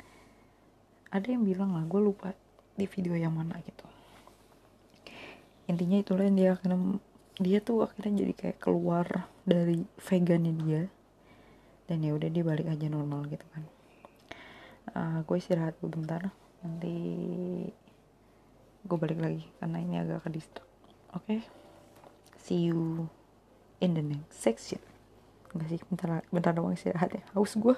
Ada 1.12 1.36
yang 1.36 1.44
bilang 1.44 1.76
lah 1.76 1.84
gue 1.84 2.00
lupa 2.00 2.32
di 2.72 2.88
video 2.88 3.12
yang 3.12 3.36
mana 3.36 3.60
gitu 3.60 3.91
intinya 5.70 5.98
itulah 6.00 6.24
yang 6.26 6.36
dia 6.36 6.50
akhirnya 6.54 6.98
dia 7.40 7.58
tuh 7.64 7.86
akhirnya 7.86 8.24
jadi 8.26 8.32
kayak 8.36 8.58
keluar 8.60 9.06
dari 9.46 9.84
vegannya 9.98 10.52
dia. 10.62 10.82
Dan 11.90 12.06
ya 12.06 12.14
udah 12.14 12.28
dia 12.30 12.44
balik 12.46 12.66
aja 12.70 12.86
normal 12.88 13.26
gitu 13.28 13.46
kan. 13.52 13.64
Uh, 14.92 15.18
gue 15.24 15.36
istirahat 15.38 15.78
dulu 15.78 16.02
bentar 16.02 16.34
nanti 16.62 16.94
gue 18.82 18.98
balik 18.98 19.22
lagi 19.22 19.46
karena 19.62 19.78
ini 19.78 19.94
agak 20.02 20.26
ke 20.26 20.30
oke? 20.34 21.22
Okay? 21.22 21.40
see 22.42 22.66
you 22.66 23.08
in 23.80 23.94
the 23.94 24.02
next 24.02 24.42
section. 24.42 24.82
Enggak 25.54 25.68
sih, 25.68 25.80
bentar, 25.86 26.26
bentar 26.32 26.52
doang 26.52 26.74
istirahat 26.74 27.14
ya. 27.14 27.22
Haus 27.34 27.54
gue 27.54 27.76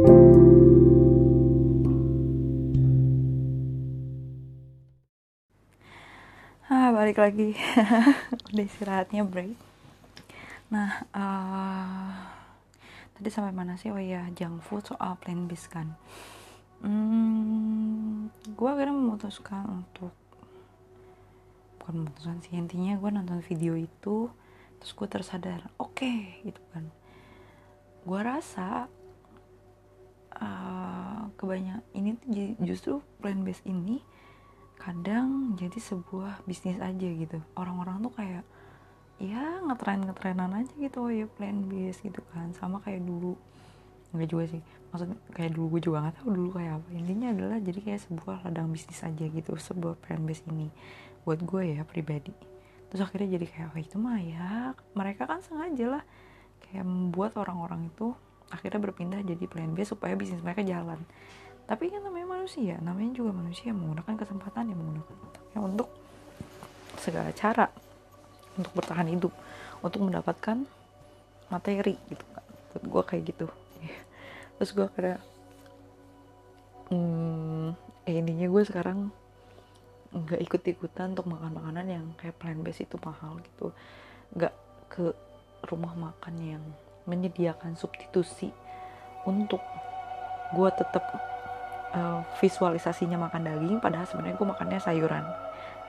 balik 7.00 7.16
lagi. 7.16 7.56
Udah 8.52 8.64
istirahatnya 8.68 9.24
break 9.24 9.56
nah 10.70 11.02
uh, 11.10 12.14
tadi 13.18 13.26
sampai 13.26 13.50
mana 13.50 13.74
sih? 13.74 13.90
Oh 13.90 13.98
ya 13.98 14.22
junk 14.38 14.62
food 14.62 14.86
soal 14.86 15.18
plant 15.18 15.50
based 15.50 15.66
kan. 15.66 15.98
Hmm, 16.78 18.30
gue 18.54 18.68
akhirnya 18.70 18.94
memutuskan 18.94 19.82
untuk 19.82 20.14
bukan 21.82 22.06
memutuskan 22.06 22.38
sih 22.46 22.54
intinya 22.54 22.94
gue 23.02 23.10
nonton 23.10 23.42
video 23.42 23.74
itu 23.74 24.30
terus 24.78 24.94
gue 24.94 25.08
tersadar 25.10 25.74
oke 25.74 25.98
okay, 25.98 26.38
gitu 26.46 26.62
kan. 26.70 26.86
Gue 28.06 28.20
rasa 28.22 28.86
uh, 30.38 31.34
kebanyak 31.34 31.82
ini 31.98 32.14
justru 32.62 33.02
plan 33.18 33.42
base 33.42 33.66
ini 33.66 33.98
kadang 34.80 35.52
jadi 35.60 35.76
sebuah 35.76 36.42
bisnis 36.48 36.80
aja 36.80 37.08
gitu. 37.12 37.38
Orang-orang 37.52 38.00
tuh 38.00 38.12
kayak 38.16 38.44
ya 39.20 39.60
ngetren 39.60 40.08
ngetrenan 40.08 40.56
aja 40.56 40.72
gitu. 40.80 41.04
Oh 41.04 41.12
ya 41.12 41.28
plan 41.28 41.68
base 41.68 42.00
gitu 42.00 42.24
kan. 42.32 42.56
Sama 42.56 42.80
kayak 42.80 43.04
dulu. 43.04 43.36
Nggak 44.16 44.28
juga 44.32 44.44
sih. 44.56 44.62
Maksudnya 44.90 45.16
kayak 45.36 45.52
dulu 45.52 45.66
gue 45.76 45.80
juga 45.92 46.08
nggak 46.08 46.16
tahu 46.24 46.28
dulu 46.32 46.50
kayak 46.56 46.72
apa. 46.80 46.88
Intinya 46.96 47.28
adalah 47.36 47.58
jadi 47.60 47.80
kayak 47.84 48.00
sebuah 48.08 48.36
ladang 48.48 48.72
bisnis 48.72 49.04
aja 49.04 49.24
gitu. 49.28 49.52
Sebuah 49.54 50.00
plan 50.00 50.24
base 50.24 50.42
ini. 50.48 50.72
Buat 51.28 51.44
gue 51.44 51.76
ya 51.76 51.84
pribadi. 51.84 52.32
Terus 52.88 53.04
akhirnya 53.04 53.36
jadi 53.36 53.46
kayak 53.46 53.68
oh 53.76 53.78
itu 53.78 53.96
mah 54.00 54.18
ya. 54.18 54.72
Mereka 54.96 55.28
kan 55.28 55.44
sengaja 55.44 56.00
lah 56.00 56.04
kayak 56.64 56.88
membuat 56.88 57.36
orang-orang 57.36 57.92
itu 57.92 58.16
akhirnya 58.50 58.82
berpindah 58.82 59.20
jadi 59.22 59.44
plan 59.46 59.70
B 59.72 59.86
supaya 59.86 60.18
bisnis 60.18 60.42
mereka 60.42 60.66
jalan 60.66 60.98
tapi 61.70 61.86
kan 61.86 62.02
namanya 62.02 62.34
manusia 62.34 62.74
namanya 62.82 63.14
juga 63.14 63.30
manusia 63.30 63.70
menggunakan 63.70 64.18
kesempatan 64.18 64.74
yang 64.74 64.78
menggunakan 64.82 65.14
otaknya 65.30 65.58
untuk 65.62 65.88
segala 66.98 67.30
cara 67.30 67.70
untuk 68.58 68.72
bertahan 68.74 69.06
hidup 69.06 69.32
untuk 69.80 70.00
mendapatkan 70.04 70.66
materi 71.48 71.96
gitu 72.08 72.24
kan. 72.36 72.44
Gue 72.84 73.02
kayak 73.02 73.22
gitu. 73.32 73.46
Terus 74.60 74.70
gue 74.76 74.86
kayak 74.92 75.20
hmm, 76.92 77.72
eh, 78.04 78.14
intinya 78.20 78.46
gue 78.46 78.62
sekarang 78.68 78.98
nggak 80.10 80.40
ikut 80.42 80.62
ikutan 80.66 81.14
untuk 81.14 81.30
makan 81.30 81.54
makanan 81.54 81.86
yang 81.86 82.04
kayak 82.18 82.36
plant 82.36 82.60
based 82.60 82.84
itu 82.84 82.96
mahal 83.00 83.40
gitu. 83.40 83.72
Nggak 84.36 84.54
ke 84.90 85.14
rumah 85.70 85.94
makan 85.96 86.34
yang 86.40 86.64
menyediakan 87.06 87.74
substitusi 87.74 88.52
untuk 89.24 89.62
gue 90.50 90.70
tetap 90.74 91.04
uh, 91.94 92.20
visualisasinya 92.38 93.18
makan 93.18 93.46
daging 93.46 93.78
padahal 93.82 94.06
sebenarnya 94.06 94.36
gue 94.36 94.48
makannya 94.48 94.80
sayuran. 94.80 95.24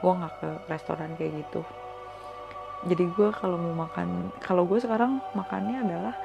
Gue 0.02 0.12
nggak 0.18 0.34
ke 0.42 0.50
restoran 0.70 1.14
kayak 1.18 1.46
gitu. 1.46 1.62
Jadi 2.90 3.04
gue 3.14 3.30
kalau 3.34 3.62
mau 3.62 3.86
makan 3.86 4.34
kalau 4.42 4.66
gue 4.66 4.82
sekarang 4.82 5.22
makannya 5.38 5.86
adalah 5.86 6.16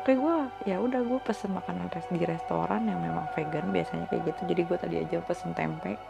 oke 0.00 0.08
okay, 0.08 0.14
gue 0.16 0.36
ya 0.64 0.80
udah 0.80 1.04
gue 1.04 1.18
pesen 1.20 1.52
makanan 1.52 1.92
di 1.92 2.24
restoran 2.24 2.88
yang 2.88 3.00
memang 3.04 3.28
vegan 3.36 3.68
biasanya 3.68 4.08
kayak 4.08 4.32
gitu. 4.32 4.40
Jadi 4.48 4.60
gue 4.64 4.78
tadi 4.80 4.96
aja 4.96 5.16
pesen 5.20 5.52
tempe 5.52 6.00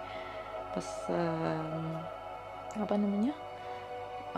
pesen 0.70 1.98
apa 2.78 2.94
namanya 2.94 3.34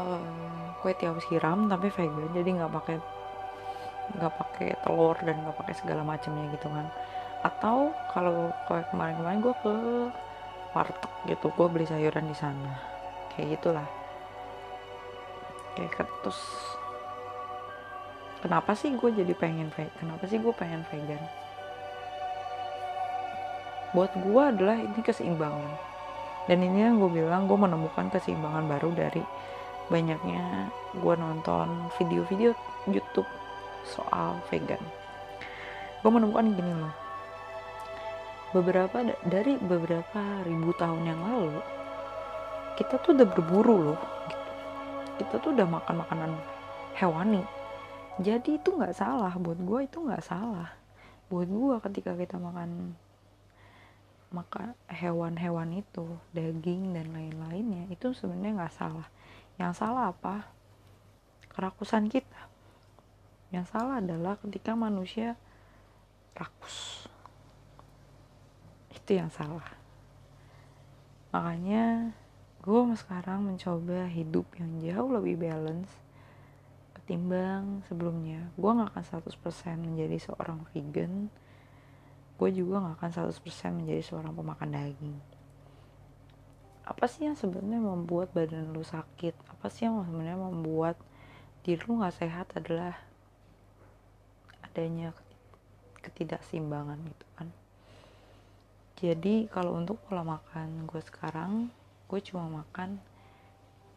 uh, 0.00 0.72
kue 0.80 0.96
tiaw 0.96 1.16
siram 1.28 1.68
tapi 1.68 1.92
vegan 1.92 2.32
jadi 2.32 2.50
nggak 2.62 2.72
pakai 2.72 2.96
nggak 4.18 4.32
pakai 4.40 4.68
telur 4.84 5.16
dan 5.20 5.36
nggak 5.44 5.56
pakai 5.56 5.74
segala 5.76 6.02
macamnya 6.04 6.48
gitu 6.56 6.68
kan 6.72 6.86
atau 7.42 7.90
kalau 8.14 8.54
kayak 8.70 8.86
kemarin-kemarin 8.94 9.42
gue 9.42 9.54
ke 9.66 9.74
warteg 10.72 11.12
gitu 11.26 11.50
gue 11.52 11.66
beli 11.66 11.86
sayuran 11.86 12.30
di 12.30 12.36
sana. 12.38 12.78
Kayak 13.34 13.58
gitulah. 13.58 13.88
Kayak 15.74 16.06
terus 16.22 16.40
kenapa 18.40 18.74
sih 18.78 18.94
gue 18.94 19.10
jadi 19.10 19.32
pengen 19.38 19.70
vegan 19.74 19.94
kenapa 19.98 20.24
sih 20.30 20.38
gue 20.38 20.54
pengen 20.54 20.86
vegan? 20.88 21.22
Buat 23.92 24.12
gue 24.16 24.42
adalah 24.42 24.78
ini 24.78 25.00
keseimbangan. 25.02 25.92
Dan 26.46 26.58
ini 26.58 26.78
yang 26.82 26.98
gue 26.98 27.10
bilang 27.22 27.46
gue 27.46 27.58
menemukan 27.58 28.10
keseimbangan 28.10 28.66
baru 28.66 28.90
dari 28.94 29.22
banyaknya 29.90 30.70
gue 30.94 31.14
nonton 31.18 31.90
video-video 31.98 32.54
YouTube 32.86 33.28
soal 33.82 34.38
vegan. 34.50 34.80
Gue 36.02 36.10
menemukan 36.10 36.54
gini 36.54 36.72
loh 36.74 37.01
beberapa 38.52 39.00
dari 39.24 39.56
beberapa 39.56 40.44
ribu 40.44 40.76
tahun 40.76 41.08
yang 41.08 41.20
lalu 41.24 41.56
kita 42.76 43.00
tuh 43.00 43.16
udah 43.16 43.28
berburu 43.28 43.76
loh 43.92 44.00
gitu. 44.28 44.52
kita 45.20 45.34
tuh 45.40 45.50
udah 45.52 45.68
makan 45.68 45.94
makanan 46.04 46.30
hewani. 46.96 47.42
Jadi 48.20 48.60
itu 48.60 48.68
nggak 48.76 48.96
salah 48.96 49.32
buat 49.40 49.56
gue 49.56 49.80
itu 49.88 49.98
nggak 50.00 50.24
salah. 50.24 50.72
Buat 51.32 51.48
gue 51.48 51.76
ketika 51.88 52.12
kita 52.16 52.36
makan 52.36 52.96
maka 54.32 54.72
hewan-hewan 54.88 55.84
itu 55.84 56.16
daging 56.32 56.96
dan 56.96 57.12
lain-lainnya 57.12 57.88
itu 57.92 58.16
sebenarnya 58.16 58.64
nggak 58.64 58.76
salah. 58.76 59.08
Yang 59.60 59.72
salah 59.80 60.12
apa? 60.12 60.48
Kerakusan 61.52 62.08
kita. 62.08 62.48
Yang 63.52 63.76
salah 63.76 64.00
adalah 64.00 64.40
ketika 64.40 64.72
manusia 64.72 65.36
rakus 66.32 67.01
itu 69.02 69.18
yang 69.18 69.34
salah. 69.34 69.66
Makanya 71.34 72.14
gue 72.62 72.80
sekarang 72.94 73.50
mencoba 73.50 74.06
hidup 74.06 74.46
yang 74.54 74.78
jauh 74.78 75.10
lebih 75.10 75.42
balance 75.42 75.90
ketimbang 76.94 77.82
sebelumnya. 77.90 78.46
Gue 78.54 78.70
gak 78.78 78.94
akan 78.94 79.26
100% 79.26 79.82
menjadi 79.82 80.22
seorang 80.22 80.62
vegan. 80.70 81.26
Gue 82.38 82.54
juga 82.54 82.78
gak 82.78 83.02
akan 83.02 83.10
100% 83.34 83.78
menjadi 83.82 84.02
seorang 84.06 84.30
pemakan 84.38 84.70
daging. 84.70 85.18
Apa 86.86 87.10
sih 87.10 87.26
yang 87.26 87.34
sebenarnya 87.34 87.82
membuat 87.82 88.30
badan 88.30 88.70
lu 88.70 88.86
sakit? 88.86 89.34
Apa 89.50 89.66
sih 89.66 89.90
yang 89.90 89.98
sebenarnya 90.06 90.38
membuat 90.38 90.94
diri 91.66 91.82
lu 91.90 91.98
gak 91.98 92.14
sehat 92.22 92.54
adalah 92.54 92.94
adanya 94.62 95.10
ketidakseimbangan 96.02 96.98
gitu 97.02 97.26
kan 97.38 97.50
jadi 99.02 99.50
kalau 99.50 99.74
untuk 99.74 99.98
pola 100.06 100.22
makan 100.22 100.86
gue 100.86 101.02
sekarang 101.02 101.74
gue 102.06 102.20
cuma 102.22 102.62
makan 102.62 103.02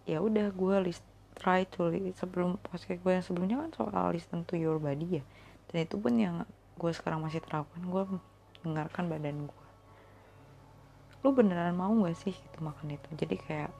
ya 0.09 0.17
udah 0.17 0.49
gue 0.49 0.75
list 0.89 1.05
try 1.37 1.61
to 1.69 1.93
list, 1.93 2.17
sebelum 2.17 2.57
podcast 2.57 2.97
gue 3.05 3.11
yang 3.13 3.21
sebelumnya 3.21 3.57
kan 3.61 3.69
soal 3.77 4.05
listen 4.15 4.41
to 4.47 4.57
your 4.57 4.81
body 4.81 5.21
ya. 5.21 5.23
Dan 5.69 5.85
itu 5.85 5.99
pun 6.01 6.15
yang 6.17 6.35
gue 6.81 6.91
sekarang 6.95 7.21
masih 7.21 7.43
terapkan 7.43 7.85
gue 7.85 8.03
dengarkan 8.65 9.05
badan 9.05 9.45
gue 9.45 9.65
lu 11.25 11.33
beneran 11.33 11.73
mau 11.73 11.89
gak 12.05 12.17
sih 12.21 12.33
gitu 12.33 12.61
makan 12.61 12.97
itu? 12.97 13.09
Jadi 13.17 13.35
kayak 13.41 13.71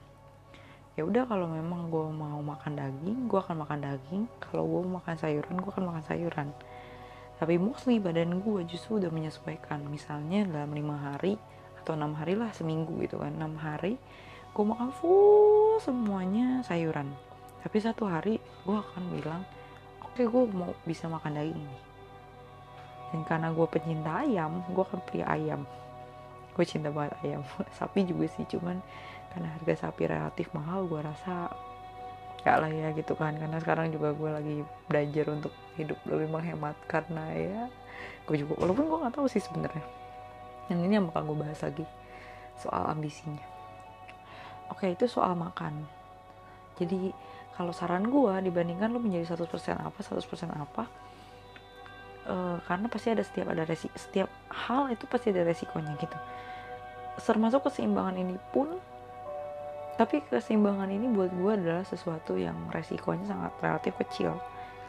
ya 0.98 1.02
udah 1.06 1.30
kalau 1.30 1.46
memang 1.46 1.90
gue 1.90 2.06
mau 2.10 2.38
makan 2.42 2.74
daging 2.74 3.30
gue 3.30 3.38
akan 3.38 3.66
makan 3.66 3.78
daging. 3.82 4.22
Kalau 4.38 4.66
gue 4.66 4.82
makan 4.86 5.14
sayuran 5.18 5.54
gue 5.58 5.70
akan 5.70 5.84
makan 5.90 6.04
sayuran 6.06 6.48
tapi 7.36 7.60
mostly 7.60 8.00
badan 8.00 8.40
gue 8.40 8.64
justru 8.64 8.96
udah 8.96 9.12
menyesuaikan. 9.12 9.84
Misalnya 9.92 10.48
dalam 10.48 10.72
lima 10.72 10.96
hari 10.96 11.36
atau 11.84 11.92
enam 11.92 12.16
hari 12.16 12.32
lah 12.32 12.48
seminggu 12.56 12.96
gitu 13.04 13.20
kan. 13.20 13.36
Enam 13.36 13.60
hari 13.60 14.00
gue 14.56 14.64
makan 14.64 14.88
full 14.96 15.76
semuanya 15.84 16.64
sayuran. 16.64 17.12
Tapi 17.60 17.76
satu 17.76 18.08
hari 18.08 18.40
gue 18.40 18.76
akan 18.76 19.02
bilang 19.12 19.42
oke 20.00 20.16
okay, 20.16 20.24
gue 20.24 20.42
mau 20.56 20.72
bisa 20.88 21.12
makan 21.12 21.36
daging 21.36 21.60
nih. 21.60 21.82
Dan 23.12 23.20
karena 23.28 23.52
gue 23.52 23.66
pencinta 23.68 24.24
ayam 24.24 24.64
gue 24.72 24.82
akan 24.82 25.00
beli 25.04 25.20
ayam. 25.20 25.68
Gue 26.56 26.64
cinta 26.64 26.88
banget 26.88 27.20
ayam. 27.20 27.44
Sapi 27.76 28.08
juga 28.08 28.32
sih 28.32 28.48
cuman 28.48 28.80
karena 29.36 29.52
harga 29.52 29.84
sapi 29.84 30.08
relatif 30.08 30.48
mahal 30.56 30.88
gue 30.88 30.96
rasa 30.96 31.52
lah 32.54 32.70
ya 32.70 32.94
gitu 32.94 33.18
kan. 33.18 33.34
Karena 33.34 33.58
sekarang 33.58 33.90
juga 33.90 34.14
gue 34.14 34.30
lagi 34.30 34.56
belajar 34.86 35.26
untuk 35.34 35.52
hidup 35.74 35.98
lebih 36.06 36.30
menghemat. 36.30 36.78
Karena 36.86 37.24
ya 37.34 37.62
gue 38.26 38.36
juga 38.38 38.54
walaupun 38.62 38.86
gue 38.86 38.98
nggak 39.02 39.14
tahu 39.18 39.26
sih 39.26 39.42
sebenarnya. 39.42 39.84
Dan 40.70 40.82
ini 40.82 40.98
yang 40.98 41.10
bakal 41.10 41.34
gue 41.34 41.38
bahas 41.42 41.58
lagi 41.62 41.82
soal 42.62 42.86
ambisinya. 42.86 43.42
Oke 44.70 44.90
itu 44.94 45.10
soal 45.10 45.34
makan. 45.34 45.86
Jadi 46.78 47.10
kalau 47.56 47.72
saran 47.72 48.06
gue 48.06 48.34
dibandingkan 48.46 48.92
lo 48.92 49.00
menjadi 49.00 49.32
100% 49.32 49.80
apa 49.80 49.98
100% 50.04 50.20
apa 50.52 50.84
uh, 52.28 52.56
karena 52.66 52.86
pasti 52.90 53.08
ada 53.14 53.24
setiap 53.24 53.48
ada 53.48 53.64
resi 53.64 53.88
setiap 53.96 54.28
hal 54.50 54.92
itu 54.92 55.08
pasti 55.08 55.32
ada 55.32 55.46
resikonya 55.46 55.96
gitu. 55.96 56.18
Termasuk 57.16 57.64
keseimbangan 57.64 58.20
ini 58.20 58.36
pun 58.52 58.76
tapi 59.96 60.20
keseimbangan 60.28 60.92
ini 60.92 61.08
buat 61.08 61.32
gue 61.32 61.52
adalah 61.56 61.80
sesuatu 61.80 62.36
yang 62.36 62.68
resikonya 62.68 63.32
sangat 63.32 63.52
relatif 63.64 63.96
kecil. 64.04 64.36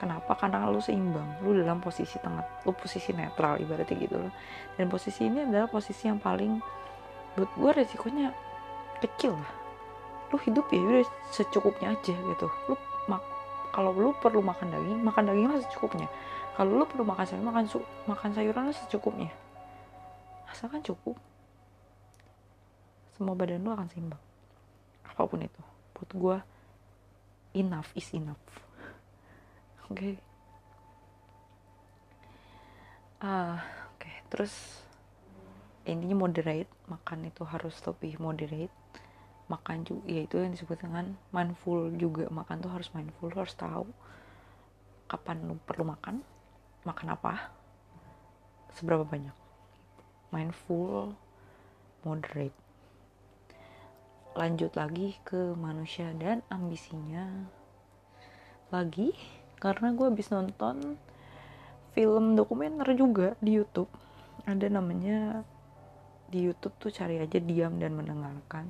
Kenapa? 0.04 0.36
Karena 0.36 0.67
lu 0.67 0.84
seimbang. 0.84 1.39
Lu 1.39 1.56
dalam 1.56 1.80
posisi 1.80 2.20
tengah 2.20 2.43
lu 2.67 2.76
posisi 2.76 3.15
netral 3.15 3.56
ibaratnya 3.63 3.96
gitu 4.04 4.20
loh. 4.20 4.34
Dan 4.76 4.91
posisi 4.91 5.32
ini 5.32 5.48
adalah 5.48 5.72
posisi 5.72 6.12
yang 6.12 6.20
paling 6.20 6.60
buat 7.39 7.48
gue 7.56 7.72
resikonya 7.72 8.36
kecil 9.00 9.39
lah. 9.39 9.54
Lu 10.28 10.38
hidup 10.43 10.67
ya 10.76 10.84
udah 10.84 11.08
secukupnya 11.32 11.96
aja 11.96 12.12
gitu. 12.12 12.48
Lu 12.67 12.76
mak 13.08 13.24
kalau 13.72 13.96
lu 13.96 14.12
perlu 14.20 14.43
makan 14.43 14.76
daging 14.76 15.00
makan 15.08 15.24
daging 15.32 15.48
lah 15.48 15.63
secukupnya. 15.63 16.12
Kalau 16.60 16.84
lu 16.84 16.84
perlu 16.84 17.08
makan 17.08 17.24
sayur 17.24 17.48
makan 17.48 17.63
su 17.63 17.80
makan 18.12 18.36
sayuran 18.36 18.63
lah 18.67 18.76
secukupnya. 18.76 19.32
Asalkan 20.52 20.84
cukup. 20.84 21.15
Semua 23.15 23.39
badan 23.39 23.63
lu 23.63 23.72
akan 23.72 23.88
seimbang 23.88 24.27
apa 25.17 25.25
pun 25.25 25.41
itu. 25.41 25.62
Buat 25.97 26.10
gue 26.13 26.38
enough 27.58 27.89
is 27.97 28.06
enough. 28.13 28.38
Oke. 29.89 29.97
Okay. 29.97 30.13
ah 33.17 33.65
oke. 33.97 34.06
Okay. 34.06 34.13
terus 34.30 34.53
intinya 35.89 36.21
moderate. 36.21 36.69
Makan 36.86 37.34
itu 37.34 37.41
harus 37.49 37.73
lebih 37.82 38.21
moderate. 38.21 38.69
Makan 39.49 39.89
juga 39.89 40.06
ya 40.06 40.21
itu 40.21 40.38
yang 40.38 40.53
disebut 40.53 40.86
dengan 40.86 41.17
mindful 41.34 41.89
juga. 41.97 42.30
Makan 42.30 42.62
tuh 42.62 42.69
harus 42.69 42.93
mindful 42.93 43.34
harus 43.34 43.58
tahu 43.58 43.89
kapan 45.10 45.41
lu 45.49 45.58
perlu 45.65 45.82
makan. 45.89 46.21
Makan 46.86 47.08
apa? 47.17 47.49
Seberapa 48.77 49.01
banyak? 49.01 49.34
Mindful 50.30 51.17
moderate 52.06 52.66
lanjut 54.38 54.69
lagi 54.78 55.17
ke 55.26 55.58
manusia 55.58 56.13
dan 56.13 56.45
ambisinya. 56.54 57.26
Lagi 58.69 59.17
karena 59.58 59.89
gue 59.97 60.13
habis 60.13 60.30
nonton 60.30 61.02
film 61.97 62.38
dokumenter 62.38 62.93
juga 62.93 63.34
di 63.41 63.58
YouTube. 63.58 63.89
Ada 64.45 64.69
namanya 64.69 65.41
di 66.30 66.45
YouTube 66.45 66.78
tuh 66.78 66.93
cari 66.93 67.17
aja 67.17 67.41
diam 67.41 67.82
dan 67.82 67.97
mendengarkan. 67.97 68.69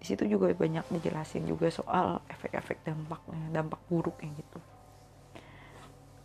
Di 0.00 0.08
situ 0.08 0.24
juga 0.24 0.48
banyak 0.56 0.88
dijelasin 0.88 1.44
juga 1.44 1.68
soal 1.68 2.24
efek-efek 2.32 2.80
dampaknya 2.80 3.52
dampak 3.52 3.78
buruknya 3.92 4.32
gitu. 4.40 4.58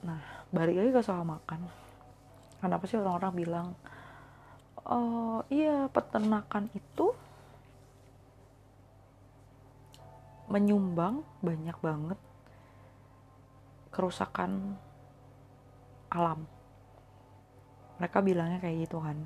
Nah 0.08 0.24
balik 0.56 0.80
lagi 0.80 0.96
ke 0.96 1.02
soal 1.04 1.28
makan. 1.28 1.68
Kenapa 2.64 2.88
sih 2.88 2.96
orang-orang 2.96 3.34
bilang 3.36 3.68
oh 4.88 5.44
iya 5.52 5.92
peternakan 5.92 6.72
itu 6.72 7.27
menyumbang 10.48 11.28
banyak 11.44 11.76
banget 11.84 12.20
kerusakan 13.92 14.80
alam. 16.08 16.48
Mereka 18.00 18.18
bilangnya 18.24 18.60
kayak 18.62 18.88
gitu 18.88 19.02
kan 19.04 19.18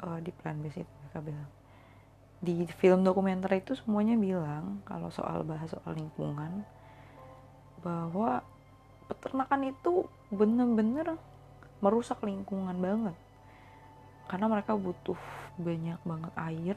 uh, 0.00 0.18
di 0.22 0.30
plan 0.32 0.58
base 0.62 0.80
itu 0.80 0.92
mereka 1.04 1.20
bilang. 1.20 1.50
Di 2.42 2.66
film 2.78 3.06
dokumenter 3.06 3.52
itu 3.54 3.78
semuanya 3.78 4.18
bilang 4.18 4.82
kalau 4.88 5.12
soal 5.14 5.46
bahas 5.46 5.70
soal 5.70 5.94
lingkungan 5.94 6.66
bahwa 7.82 8.42
peternakan 9.10 9.74
itu 9.74 10.06
bener-bener 10.30 11.18
merusak 11.82 12.22
lingkungan 12.22 12.78
banget. 12.78 13.16
Karena 14.30 14.46
mereka 14.48 14.78
butuh 14.78 15.18
banyak 15.58 15.98
banget 16.06 16.32
air 16.38 16.76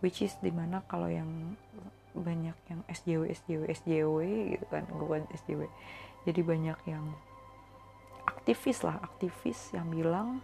which 0.00 0.22
is 0.22 0.34
di 0.42 0.50
mana 0.50 0.82
kalau 0.86 1.06
yang 1.10 1.56
banyak 2.14 2.56
yang 2.70 2.80
SJW 2.90 3.30
SJW 3.30 3.62
SJW 3.70 4.18
gitu 4.58 4.66
kan 4.70 4.84
bukan 4.90 5.22
SJW 5.34 5.70
jadi 6.26 6.40
banyak 6.42 6.78
yang 6.90 7.04
aktivis 8.26 8.82
lah 8.82 8.98
aktivis 9.00 9.70
yang 9.72 9.86
bilang 9.88 10.42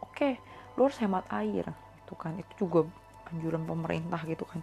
oke 0.00 0.14
okay, 0.14 0.38
lu 0.78 0.86
harus 0.86 1.02
hemat 1.02 1.26
air 1.34 1.66
gitu 2.08 2.14
kan. 2.14 2.38
Itu 2.38 2.64
juga 2.64 2.86
anjuran 3.28 3.66
pemerintah 3.66 4.22
gitu 4.24 4.46
kan. 4.46 4.62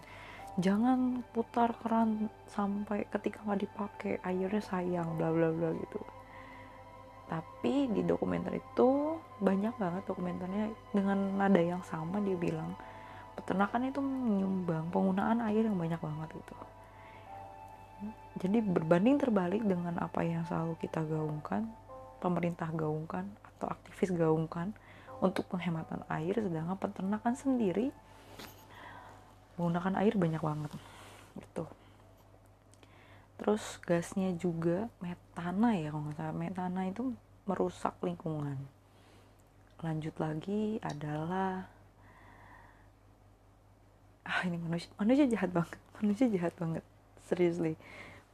Jangan 0.56 1.22
putar 1.36 1.76
keran 1.84 2.32
sampai 2.48 3.04
ketika 3.12 3.44
nggak 3.44 3.62
dipakai 3.68 4.14
airnya 4.24 4.64
sayang 4.64 5.20
bla 5.20 5.30
bla 5.30 5.52
bla 5.52 5.76
gitu. 5.76 6.00
Tapi 7.28 7.92
di 7.92 8.02
dokumenter 8.08 8.56
itu 8.56 9.20
banyak 9.44 9.76
banget 9.76 10.04
dokumenternya 10.08 10.72
dengan 10.96 11.36
nada 11.36 11.60
yang 11.60 11.84
sama 11.84 12.24
dia 12.24 12.40
bilang 12.40 12.72
peternakan 13.36 13.92
itu 13.92 14.00
menyumbang 14.00 14.90
penggunaan 14.90 15.40
air 15.46 15.68
yang 15.68 15.78
banyak 15.78 16.00
banget 16.00 16.30
gitu. 16.36 16.56
Jadi 18.44 18.60
berbanding 18.60 19.16
terbalik 19.16 19.64
dengan 19.64 19.96
apa 20.04 20.24
yang 20.24 20.44
selalu 20.44 20.76
kita 20.80 21.04
gaungkan 21.08 21.72
pemerintah 22.20 22.68
gaungkan 22.74 23.30
atau 23.56 23.72
aktivis 23.72 24.12
gaungkan 24.12 24.76
untuk 25.24 25.48
penghematan 25.48 26.04
air 26.12 26.36
sedangkan 26.36 26.76
peternakan 26.76 27.36
sendiri 27.38 27.94
menggunakan 29.56 29.96
air 30.04 30.14
banyak 30.20 30.44
banget 30.44 30.72
gitu. 31.40 31.66
Terus 33.36 33.64
gasnya 33.84 34.32
juga 34.36 34.88
metana 35.04 35.76
ya 35.76 35.92
kalau 35.92 36.08
nggak 36.08 36.18
salah. 36.20 36.36
Metana 36.36 36.82
itu 36.88 37.16
merusak 37.48 37.96
lingkungan. 38.04 38.60
Lanjut 39.84 40.16
lagi 40.20 40.80
adalah 40.84 41.68
ah 44.26 44.42
ini 44.44 44.58
manusia 44.58 44.90
manusia 44.98 45.30
jahat 45.30 45.54
banget 45.54 45.78
manusia 46.02 46.26
jahat 46.28 46.54
banget 46.58 46.84
seriously. 47.26 47.74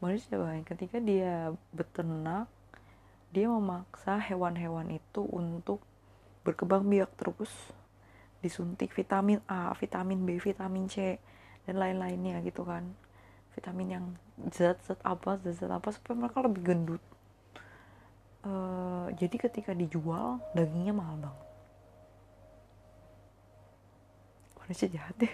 Manusia 0.03 0.35
banget. 0.35 0.67
Ketika 0.67 0.99
dia 0.99 1.55
beternak 1.71 2.51
dia 3.31 3.47
memaksa 3.47 4.19
hewan-hewan 4.19 4.91
itu 4.91 5.23
untuk 5.23 5.79
berkembang 6.43 6.83
biak 6.83 7.15
terus 7.15 7.71
disuntik 8.43 8.91
vitamin 8.91 9.39
A, 9.47 9.71
vitamin 9.79 10.19
B, 10.27 10.35
vitamin 10.35 10.91
C 10.91 11.15
dan 11.63 11.79
lain-lainnya 11.79 12.43
gitu 12.43 12.67
kan. 12.67 12.83
Vitamin 13.55 13.87
yang 13.87 14.05
zat-zat 14.51 14.99
apa 15.03 15.39
zat-zat 15.39 15.71
apa 15.71 15.95
supaya 15.95 16.27
mereka 16.27 16.43
lebih 16.43 16.61
gendut. 16.63 17.03
Uh, 18.41 19.13
jadi 19.21 19.37
ketika 19.37 19.71
dijual 19.77 20.41
dagingnya 20.57 20.97
mahal 20.97 21.29
banget 21.29 21.50
manusia 24.63 24.87
jahat. 24.87 25.15
Ya 25.17 25.31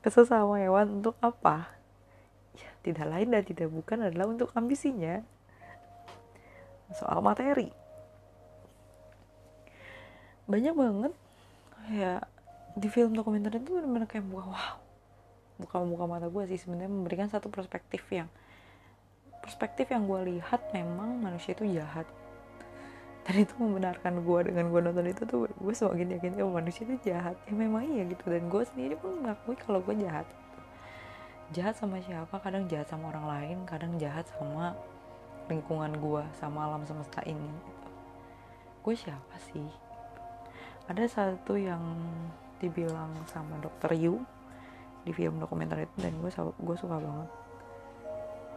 kesel 0.04 0.24
sama 0.24 0.60
hewan 0.60 1.00
untuk 1.00 1.16
apa? 1.20 1.68
Ya 2.56 2.70
tidak 2.80 3.06
lain 3.08 3.28
dan 3.32 3.42
tidak 3.44 3.68
bukan 3.68 4.08
adalah 4.08 4.26
untuk 4.28 4.52
ambisinya. 4.56 5.24
Soal 6.96 7.22
materi. 7.22 7.70
Banyak 10.50 10.74
banget. 10.74 11.12
Kayak 11.86 12.22
di 12.78 12.88
film 12.90 13.12
dokumenter 13.14 13.58
itu 13.58 13.76
benar-benar 13.76 14.08
kayak 14.08 14.26
wow. 14.30 14.78
Buka-buka 15.60 16.04
mata 16.08 16.26
gue 16.32 16.44
sih 16.48 16.58
sebenarnya 16.58 16.88
memberikan 16.88 17.28
satu 17.28 17.52
perspektif 17.52 18.00
yang 18.08 18.32
perspektif 19.40 19.88
yang 19.88 20.04
gue 20.04 20.36
lihat 20.36 20.72
memang 20.76 21.20
manusia 21.20 21.56
itu 21.56 21.64
jahat 21.68 22.04
dan 23.20 23.36
itu 23.36 23.52
membenarkan 23.60 24.24
gue 24.24 24.40
dengan 24.48 24.72
gue 24.72 24.80
nonton 24.80 25.06
itu 25.06 25.22
tuh 25.28 25.44
gue 25.46 25.74
semakin 25.76 26.16
yakin 26.16 26.40
oh 26.40 26.50
manusia 26.50 26.82
itu 26.88 27.12
jahat. 27.12 27.36
Ya 27.44 27.52
memang 27.52 27.84
iya 27.84 28.08
gitu. 28.08 28.24
Dan 28.26 28.48
gue 28.48 28.62
sendiri 28.64 28.94
pun 28.96 29.20
mengakui 29.20 29.54
kalau 29.60 29.84
gue 29.84 29.94
jahat 30.00 30.24
jahat 31.50 31.74
sama 31.74 31.98
siapa? 31.98 32.30
Kadang 32.38 32.70
jahat 32.70 32.86
sama 32.86 33.10
orang 33.10 33.26
lain 33.26 33.56
kadang 33.66 33.98
jahat 33.98 34.22
sama 34.38 34.78
lingkungan 35.50 35.90
gue 35.98 36.22
sama 36.38 36.70
alam 36.70 36.86
semesta 36.86 37.18
ini 37.26 37.50
gitu. 37.66 37.88
gue 38.86 38.94
siapa 38.94 39.36
sih? 39.50 39.66
Ada 40.86 41.10
satu 41.10 41.58
yang 41.58 41.82
dibilang 42.62 43.10
sama 43.26 43.58
dokter 43.58 43.98
Yu 43.98 44.22
di 45.02 45.10
film 45.10 45.42
dokumenter 45.42 45.90
itu 45.90 45.96
dan 45.98 46.14
gue 46.22 46.30
gue 46.38 46.76
suka 46.78 46.96
banget. 47.02 47.30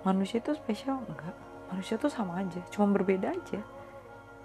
Manusia 0.06 0.38
itu 0.38 0.54
spesial? 0.54 1.02
Enggak. 1.10 1.34
Manusia 1.74 1.98
tuh 1.98 2.14
sama 2.14 2.46
aja 2.46 2.62
cuma 2.70 2.94
berbeda 2.94 3.34
aja 3.34 3.62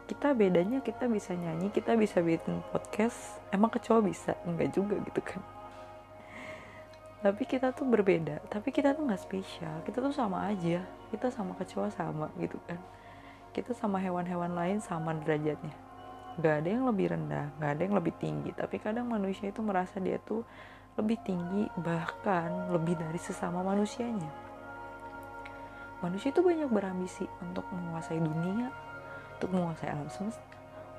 kita 0.08 0.32
bedanya 0.32 0.80
kita 0.80 1.04
bisa 1.04 1.36
nyanyi 1.36 1.68
kita 1.68 1.92
bisa 1.92 2.24
bikin 2.24 2.64
podcast 2.72 3.36
emang 3.52 3.68
kecoa 3.68 4.00
bisa? 4.00 4.32
Enggak 4.48 4.72
juga 4.72 4.96
gitu 5.04 5.20
kan. 5.20 5.44
Tapi 7.20 7.44
kita 7.44 7.76
tuh 7.76 7.84
berbeda 7.84 8.40
tapi 8.48 8.72
kita 8.72 8.96
tuh 8.96 9.04
nggak 9.04 9.20
spesial 9.20 9.84
kita 9.84 10.00
tuh 10.00 10.16
sama 10.16 10.48
aja 10.48 10.80
kita 11.12 11.28
sama 11.28 11.52
kecoa 11.60 11.92
sama 11.92 12.32
gitu 12.40 12.56
kan. 12.64 12.80
Kita 13.52 13.76
sama 13.76 14.00
hewan-hewan 14.00 14.56
lain 14.56 14.80
sama 14.80 15.12
derajatnya. 15.12 15.76
Nggak 16.40 16.54
ada 16.64 16.68
yang 16.72 16.84
lebih 16.88 17.06
rendah 17.12 17.46
nggak 17.60 17.70
ada 17.76 17.82
yang 17.84 17.94
lebih 18.00 18.14
tinggi 18.16 18.50
tapi 18.56 18.80
kadang 18.80 19.12
manusia 19.12 19.52
itu 19.52 19.60
merasa 19.60 20.00
dia 20.00 20.16
tuh 20.24 20.40
lebih 20.96 21.20
tinggi 21.20 21.68
bahkan 21.84 22.72
lebih 22.72 22.96
dari 22.96 23.20
sesama 23.20 23.60
manusianya. 23.60 24.48
Manusia 26.00 26.32
itu 26.32 26.40
banyak 26.40 26.72
berambisi 26.72 27.28
untuk 27.44 27.68
menguasai 27.74 28.22
dunia 28.22 28.87
untuk 29.38 29.54
menguasai 29.54 29.94
alam 29.94 30.10
semesta, 30.10 30.42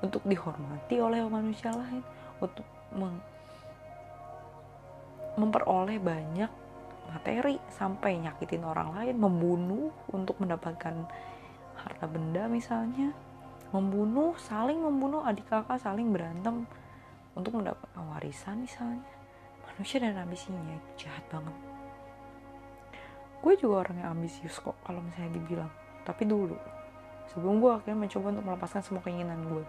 untuk 0.00 0.24
dihormati 0.24 0.96
oleh 0.96 1.20
manusia 1.28 1.68
lain, 1.76 2.00
untuk 2.40 2.64
meng 2.96 3.20
memperoleh 5.36 6.00
banyak 6.00 6.48
materi 7.12 7.60
sampai 7.68 8.16
nyakitin 8.16 8.64
orang 8.64 8.96
lain, 8.96 9.20
membunuh 9.20 9.92
untuk 10.08 10.40
mendapatkan 10.40 11.04
harta 11.76 12.06
benda 12.08 12.48
misalnya, 12.48 13.12
membunuh, 13.76 14.32
saling 14.40 14.80
membunuh 14.80 15.20
adik 15.28 15.44
kakak 15.52 15.78
saling 15.78 16.08
berantem 16.10 16.64
untuk 17.36 17.60
mendapatkan 17.60 18.04
warisan 18.08 18.64
misalnya. 18.64 19.04
Manusia 19.68 20.00
dan 20.00 20.16
ambisinya 20.16 20.60
itu 20.74 21.06
jahat 21.06 21.24
banget. 21.28 21.56
Gue 23.40 23.54
juga 23.56 23.88
orang 23.88 23.96
yang 24.00 24.10
ambisius 24.16 24.60
kok 24.60 24.76
kalau 24.84 25.00
misalnya 25.00 25.32
dibilang, 25.36 25.72
tapi 26.04 26.24
dulu 26.28 26.79
sebelum 27.30 27.62
gue 27.62 27.70
akhirnya 27.70 27.98
mencoba 28.06 28.26
untuk 28.34 28.46
melepaskan 28.46 28.82
semua 28.82 29.02
keinginan 29.06 29.40
gue 29.46 29.64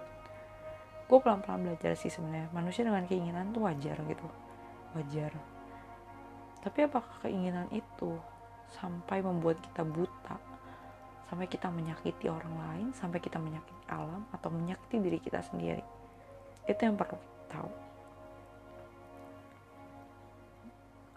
gue 1.12 1.19
pelan-pelan 1.19 1.67
belajar 1.67 1.91
sih 2.00 2.08
sebenarnya. 2.08 2.47
Manusia 2.56 2.88
dengan 2.88 3.04
keinginan 3.04 3.52
tuh 3.52 3.67
wajar 3.67 4.00
gitu. 4.00 4.28
Wajar. 4.95 5.36
Tapi 6.63 6.88
apakah 6.88 7.28
keinginan 7.28 7.67
itu 7.76 8.15
sampai 8.80 9.19
membuat 9.19 9.60
kita 9.60 9.84
buta? 9.84 10.39
Sampai 11.28 11.52
kita 11.52 11.67
menyakiti 11.67 12.32
orang 12.32 12.56
lain? 12.56 12.88
Sampai 12.95 13.19
kita 13.19 13.43
menyakiti 13.43 13.84
alam? 13.91 14.24
Atau 14.32 14.56
menyakiti 14.56 15.04
diri 15.04 15.19
kita 15.19 15.43
sendiri? 15.43 15.84
Itu 16.63 16.80
yang 16.80 16.95
perlu 16.95 17.19
kita 17.19 17.60
tahu. 17.60 17.71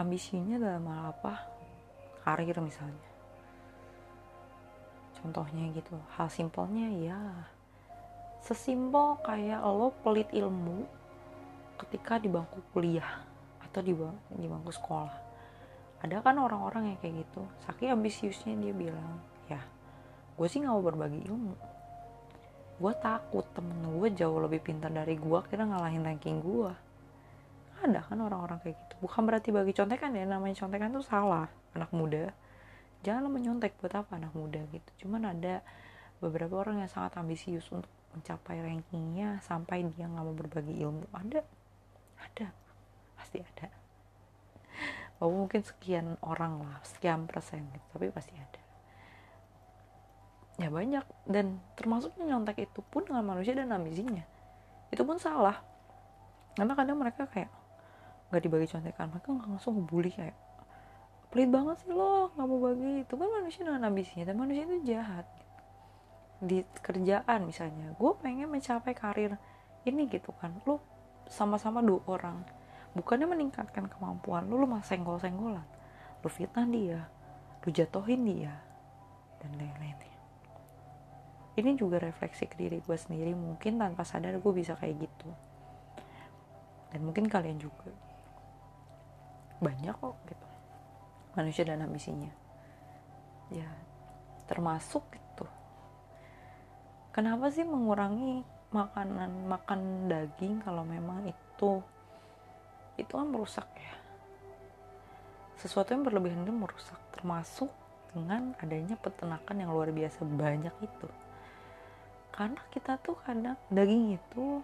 Ambisinya 0.03 0.59
dalam 0.59 0.91
hal 0.91 1.15
apa? 1.15 1.35
Karir 2.27 2.59
misalnya 2.59 3.14
contohnya 5.25 5.73
gitu. 5.73 5.97
Hal 6.21 6.29
simpelnya 6.29 6.93
ya 6.93 7.21
sesimpel 8.45 9.17
kayak 9.25 9.65
lo 9.65 9.97
pelit 10.05 10.29
ilmu 10.37 10.85
ketika 11.81 12.21
di 12.21 12.29
bangku 12.29 12.61
kuliah 12.77 13.25
atau 13.65 13.81
di, 13.81 13.97
di 14.37 14.45
bangku 14.45 14.69
sekolah. 14.69 15.17
Ada 16.05 16.21
kan 16.21 16.37
orang-orang 16.37 16.93
yang 16.93 16.99
kayak 17.01 17.25
gitu. 17.25 17.41
Saking 17.65 17.97
ambisiusnya 17.97 18.53
dia 18.61 18.77
bilang 18.77 19.17
ya 19.49 19.65
gue 20.37 20.45
sih 20.45 20.61
nggak 20.61 20.77
mau 20.77 20.85
berbagi 20.85 21.25
ilmu. 21.25 21.57
Gue 22.77 22.93
takut 23.01 23.49
temen 23.57 23.81
gue 23.81 24.13
jauh 24.13 24.37
lebih 24.45 24.61
pintar 24.61 24.93
dari 24.93 25.17
gue 25.17 25.39
kira 25.49 25.65
ngalahin 25.65 26.05
ranking 26.05 26.45
gue 26.45 26.69
ada 27.81 28.01
kan 28.05 28.21
orang-orang 28.21 28.61
kayak 28.61 28.77
gitu. 28.77 28.95
Bukan 29.09 29.25
berarti 29.25 29.49
bagi 29.57 29.73
contekan 29.73 30.13
ya 30.13 30.29
namanya 30.29 30.61
contekan 30.61 30.93
tuh 30.93 31.05
salah 31.05 31.49
anak 31.73 31.89
muda 31.97 32.29
jangan 33.05 33.29
menyontek 33.29 33.77
buat 33.79 33.93
apa 33.93 34.17
anak 34.17 34.33
muda 34.33 34.65
gitu. 34.73 35.07
Cuman 35.07 35.29
ada 35.29 35.61
beberapa 36.25 36.57
orang 36.65 36.81
yang 36.81 36.89
sangat 36.89 37.21
ambisius 37.21 37.69
untuk 37.69 37.91
mencapai 38.17 38.65
rankingnya 38.65 39.45
sampai 39.45 39.85
dia 39.93 40.09
nggak 40.09 40.25
mau 40.25 40.33
berbagi 40.33 40.81
ilmu. 40.81 41.05
Ada. 41.13 41.45
Ada. 42.25 42.47
Pasti 43.21 43.45
ada. 43.45 43.69
Walaupun 45.21 45.47
mungkin 45.47 45.63
sekian 45.63 46.17
orang 46.25 46.65
lah 46.65 46.83
sekian 46.83 47.29
persen 47.29 47.63
gitu 47.71 47.87
tapi 47.93 48.09
pasti 48.09 48.33
ada. 48.35 48.61
Ya 50.59 50.73
banyak. 50.73 51.05
Dan 51.29 51.61
termasuk 51.77 52.17
nyontek 52.17 52.65
itu 52.65 52.81
pun 52.89 53.05
dengan 53.05 53.23
manusia 53.23 53.53
dan 53.53 53.69
ambisinya. 53.71 54.25
Itu 54.89 55.05
pun 55.05 55.21
salah. 55.21 55.61
Karena 56.57 56.73
kadang 56.73 56.99
mereka 56.99 57.29
kayak 57.29 57.51
nggak 58.31 58.43
dibagi 58.51 58.67
contekan 58.67 59.15
mereka 59.15 59.31
langsung 59.31 59.87
bully 59.87 60.11
kayak 60.11 60.35
pelit 61.35 61.51
banget 61.51 61.83
sih 61.83 61.91
lo 61.91 62.31
nggak 62.39 62.47
mau 62.47 62.59
bagi. 62.63 63.03
Itu 63.03 63.19
kan 63.19 63.27
manusia 63.27 63.67
dengan 63.67 63.91
ambisinya 63.91 64.25
dan 64.31 64.39
manusia 64.39 64.63
itu 64.63 64.79
jahat. 64.87 65.27
Di 66.39 66.63
kerjaan 66.79 67.41
misalnya 67.43 67.91
gue 67.99 68.13
pengen 68.23 68.47
mencapai 68.47 68.95
karir 68.95 69.35
ini 69.83 70.07
gitu 70.07 70.31
kan. 70.39 70.55
Lo 70.63 70.79
sama-sama 71.27 71.83
dua 71.83 71.99
orang 72.07 72.47
bukannya 72.95 73.27
meningkatkan 73.27 73.91
kemampuan 73.91 74.47
lo 74.47 74.63
lo 74.63 74.71
malah 74.71 74.87
senggol-senggolan. 74.87 75.67
Lo 76.23 76.29
fitnah 76.31 76.71
dia 76.71 77.03
lo 77.67 77.69
jatuhin 77.75 78.23
dia 78.23 78.55
dan 79.43 79.59
lain-lainnya 79.59 80.15
ini 81.55 81.79
juga 81.79 82.03
refleksi 82.03 82.51
ke 82.51 82.59
diri 82.59 82.83
gue 82.83 82.99
sendiri 82.99 83.31
mungkin 83.31 83.79
tanpa 83.79 84.03
sadar 84.03 84.43
gue 84.43 84.53
bisa 84.55 84.75
kayak 84.75 85.07
gitu. 85.07 85.31
Dan 86.91 87.07
mungkin 87.07 87.31
kalian 87.31 87.63
juga. 87.63 87.95
Banyak 89.63 89.95
kok 89.95 90.19
gitu 90.27 90.44
manusia 91.35 91.67
dan 91.67 91.83
ambisinya. 91.83 92.31
Ya 93.51 93.69
termasuk 94.47 95.05
itu. 95.15 95.47
Kenapa 97.15 97.51
sih 97.51 97.63
mengurangi 97.63 98.43
makanan 98.75 99.47
makan 99.47 100.11
daging 100.11 100.59
kalau 100.67 100.83
memang 100.83 101.31
itu 101.31 101.79
itu 102.99 103.13
kan 103.13 103.27
merusak 103.27 103.67
ya? 103.75 103.95
Sesuatu 105.59 105.95
yang 105.95 106.03
berlebihan 106.03 106.43
itu 106.43 106.55
merusak 106.55 106.99
termasuk 107.15 107.71
dengan 108.15 108.55
adanya 108.63 108.95
peternakan 108.99 109.57
yang 109.59 109.71
luar 109.75 109.91
biasa 109.91 110.23
banyak 110.23 110.75
itu. 110.83 111.09
Karena 112.35 112.63
kita 112.75 112.99
tuh 112.99 113.15
kadang 113.23 113.59
daging 113.71 114.19
itu 114.19 114.63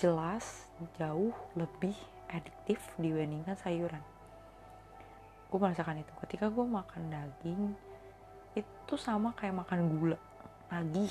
jelas 0.00 0.68
jauh 1.00 1.32
lebih 1.56 1.96
adiktif 2.32 2.80
dibandingkan 3.00 3.56
sayuran 3.56 4.15
gue 5.46 5.58
merasakan 5.58 6.02
itu. 6.02 6.12
Ketika 6.26 6.50
gue 6.50 6.66
makan 6.66 7.02
daging 7.10 7.62
itu 8.56 8.94
sama 8.98 9.36
kayak 9.36 9.62
makan 9.62 9.80
gula. 9.94 10.18
Lagi 10.72 11.06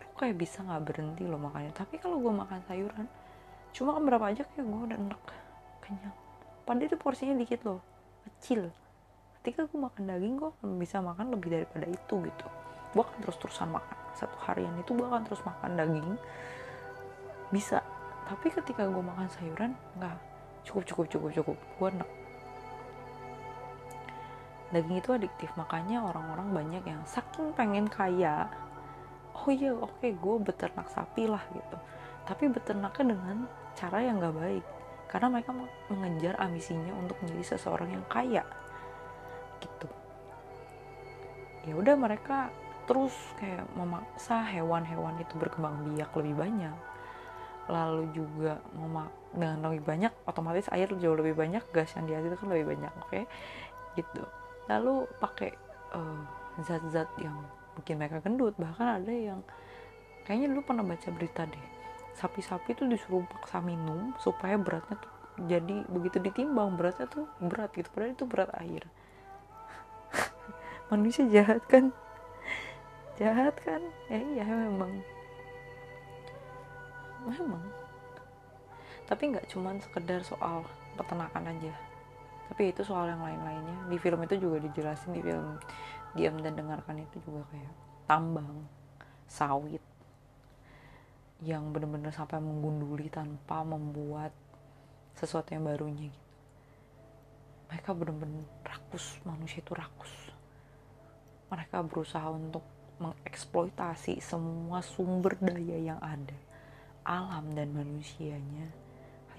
lu 0.00 0.08
kayak 0.16 0.36
bisa 0.40 0.64
nggak 0.64 0.82
berhenti 0.86 1.22
lo 1.28 1.36
makannya. 1.36 1.72
Tapi 1.76 2.00
kalau 2.00 2.20
gue 2.22 2.32
makan 2.32 2.60
sayuran 2.64 3.06
cuma 3.70 3.94
kan 3.94 4.02
berapa 4.02 4.24
aja 4.34 4.42
kayak 4.42 4.66
gue 4.66 4.80
udah 4.90 4.98
enak 4.98 5.22
kenyang. 5.84 6.16
Padahal 6.64 6.88
itu 6.88 6.96
porsinya 6.96 7.34
dikit 7.36 7.60
loh. 7.66 7.80
Kecil. 8.24 8.72
Ketika 9.40 9.68
gue 9.68 9.78
makan 9.80 10.02
daging 10.08 10.34
gue 10.40 10.50
bisa 10.80 11.00
makan 11.04 11.34
lebih 11.34 11.48
daripada 11.52 11.86
itu 11.88 12.14
gitu. 12.24 12.46
Gue 12.96 13.02
akan 13.04 13.18
terus-terusan 13.22 13.68
makan. 13.68 13.96
Satu 14.16 14.36
harian 14.48 14.74
itu 14.80 14.96
gue 14.96 15.06
akan 15.06 15.22
terus 15.28 15.42
makan 15.44 15.76
daging. 15.76 16.08
Bisa. 17.52 17.84
Tapi 18.30 18.46
ketika 18.48 18.86
gue 18.88 19.02
makan 19.02 19.28
sayuran 19.28 19.76
nggak. 20.00 20.16
Cukup 20.64 20.82
cukup 20.84 21.06
cukup 21.08 21.30
cukup. 21.34 21.56
Gue 21.80 21.88
enak 21.88 22.19
daging 24.70 25.02
itu 25.02 25.10
adiktif 25.10 25.50
makanya 25.58 26.02
orang-orang 26.06 26.54
banyak 26.54 26.82
yang 26.86 27.02
saking 27.02 27.50
pengen 27.58 27.90
kaya 27.90 28.46
oh 29.34 29.48
iya 29.50 29.72
oke 29.72 29.98
okay, 29.98 30.12
gue 30.14 30.36
beternak 30.42 30.88
sapi 30.92 31.24
lah 31.24 31.40
gitu. 31.54 31.76
Tapi 32.28 32.52
beternaknya 32.52 33.16
dengan 33.16 33.36
cara 33.74 33.98
yang 34.04 34.20
nggak 34.20 34.36
baik 34.36 34.64
karena 35.10 35.26
mereka 35.32 35.50
mengejar 35.90 36.34
ambisinya 36.38 36.92
untuk 36.94 37.18
menjadi 37.24 37.56
seseorang 37.56 37.90
yang 37.90 38.04
kaya 38.06 38.44
gitu. 39.58 39.88
Ya 41.66 41.74
udah 41.74 41.94
mereka 41.96 42.52
terus 42.84 43.14
kayak 43.38 43.64
memaksa 43.74 44.42
hewan-hewan 44.44 45.18
itu 45.18 45.34
berkembang 45.40 45.88
biak 45.94 46.12
lebih 46.14 46.36
banyak. 46.36 46.76
Lalu 47.70 48.10
juga 48.12 48.60
memak 48.74 49.08
dengan 49.30 49.70
lebih 49.70 49.82
banyak 49.86 50.12
otomatis 50.26 50.66
air 50.74 50.90
jauh 50.98 51.14
lebih 51.14 51.38
banyak 51.38 51.62
gas 51.70 51.94
yang 51.94 52.10
dihasilkan 52.10 52.50
lebih 52.50 52.74
banyak 52.74 52.92
oke 52.98 53.14
okay? 53.14 53.24
gitu 53.94 54.26
lalu 54.70 55.10
pakai 55.18 55.50
uh, 55.90 56.22
zat-zat 56.62 57.10
yang 57.18 57.34
bikin 57.74 57.98
mereka 57.98 58.22
gendut. 58.22 58.54
Bahkan 58.54 59.02
ada 59.02 59.10
yang 59.10 59.42
kayaknya 60.22 60.54
dulu 60.54 60.62
pernah 60.62 60.86
baca 60.86 61.10
berita 61.10 61.42
deh 61.50 61.80
sapi-sapi 62.20 62.76
tuh 62.76 62.84
disuruh 62.84 63.24
paksa 63.24 63.64
minum 63.64 64.12
supaya 64.20 64.60
beratnya 64.60 65.00
tuh 65.00 65.12
jadi 65.48 65.88
begitu 65.88 66.20
ditimbang 66.20 66.76
beratnya 66.76 67.08
tuh 67.08 67.24
berat 67.40 67.72
gitu 67.72 67.88
padahal 67.96 68.12
itu 68.12 68.24
berat 68.28 68.50
air. 68.60 68.84
Manusia 70.92 71.24
jahat 71.32 71.64
kan? 71.64 71.94
Jahat 73.16 73.56
kan? 73.64 73.80
Ya 74.12 74.20
iya 74.20 74.44
memang. 74.44 75.00
Memang. 77.24 77.64
Tapi 79.08 79.22
nggak 79.32 79.48
cuman 79.48 79.80
sekedar 79.80 80.20
soal 80.28 80.68
peternakan 81.00 81.56
aja 81.56 81.72
tapi 82.50 82.74
itu 82.74 82.82
soal 82.82 83.06
yang 83.06 83.22
lain-lainnya. 83.22 83.86
Di 83.86 83.96
film 84.02 84.26
itu 84.26 84.34
juga 84.42 84.58
dijelasin 84.58 85.14
di 85.14 85.22
film 85.22 85.54
diam 86.18 86.34
dan 86.42 86.58
dengarkan 86.58 86.98
itu 86.98 87.22
juga 87.22 87.46
kayak 87.54 87.72
tambang 88.10 88.66
sawit 89.30 89.78
yang 91.46 91.70
benar-benar 91.70 92.10
sampai 92.10 92.42
menggunduli 92.42 93.06
tanpa 93.06 93.62
membuat 93.62 94.34
sesuatu 95.14 95.54
yang 95.54 95.62
barunya 95.62 96.10
gitu. 96.10 96.28
Mereka 97.70 97.94
benar-benar 97.94 98.44
rakus 98.66 99.22
manusia 99.22 99.62
itu 99.62 99.72
rakus. 99.72 100.12
Mereka 101.54 101.86
berusaha 101.86 102.26
untuk 102.34 102.66
mengeksploitasi 102.98 104.18
semua 104.18 104.82
sumber 104.82 105.38
daya 105.38 105.94
yang 105.94 106.00
ada 106.02 106.36
alam 107.06 107.48
dan 107.56 107.72
manusianya 107.72 108.68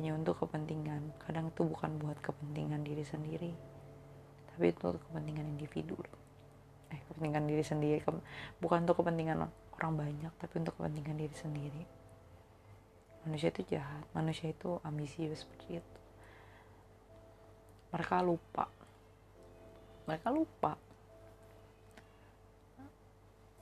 hanya 0.01 0.17
untuk 0.17 0.41
kepentingan. 0.41 1.13
Kadang 1.21 1.53
itu 1.53 1.61
bukan 1.61 2.01
buat 2.01 2.17
kepentingan 2.25 2.81
diri 2.81 3.05
sendiri 3.05 3.53
tapi 4.51 4.73
itu 4.73 4.83
untuk 4.83 5.03
kepentingan 5.13 5.45
individu. 5.57 5.95
Eh 6.89 6.99
kepentingan 7.07 7.45
diri 7.45 7.63
sendiri 7.63 8.01
bukan 8.57 8.83
untuk 8.83 8.99
kepentingan 9.05 9.45
orang 9.77 9.93
banyak 9.93 10.33
tapi 10.41 10.53
untuk 10.57 10.73
kepentingan 10.81 11.21
diri 11.21 11.35
sendiri. 11.37 11.83
Manusia 13.29 13.53
itu 13.53 13.77
jahat 13.77 14.03
manusia 14.17 14.49
itu 14.49 14.81
ambisius 14.81 15.45
seperti 15.45 15.77
itu 15.77 15.97
mereka 17.91 18.23
lupa. 18.23 18.65
Mereka 20.07 20.27
lupa. 20.31 20.79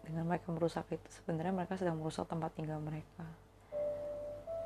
Dengan 0.06 0.25
mereka 0.25 0.49
merusak 0.54 0.89
itu 0.89 1.06
sebenarnya 1.21 1.54
mereka 1.54 1.78
sedang 1.78 1.97
merusak 1.97 2.30
tempat 2.30 2.54
tinggal 2.54 2.82
mereka. 2.82 3.25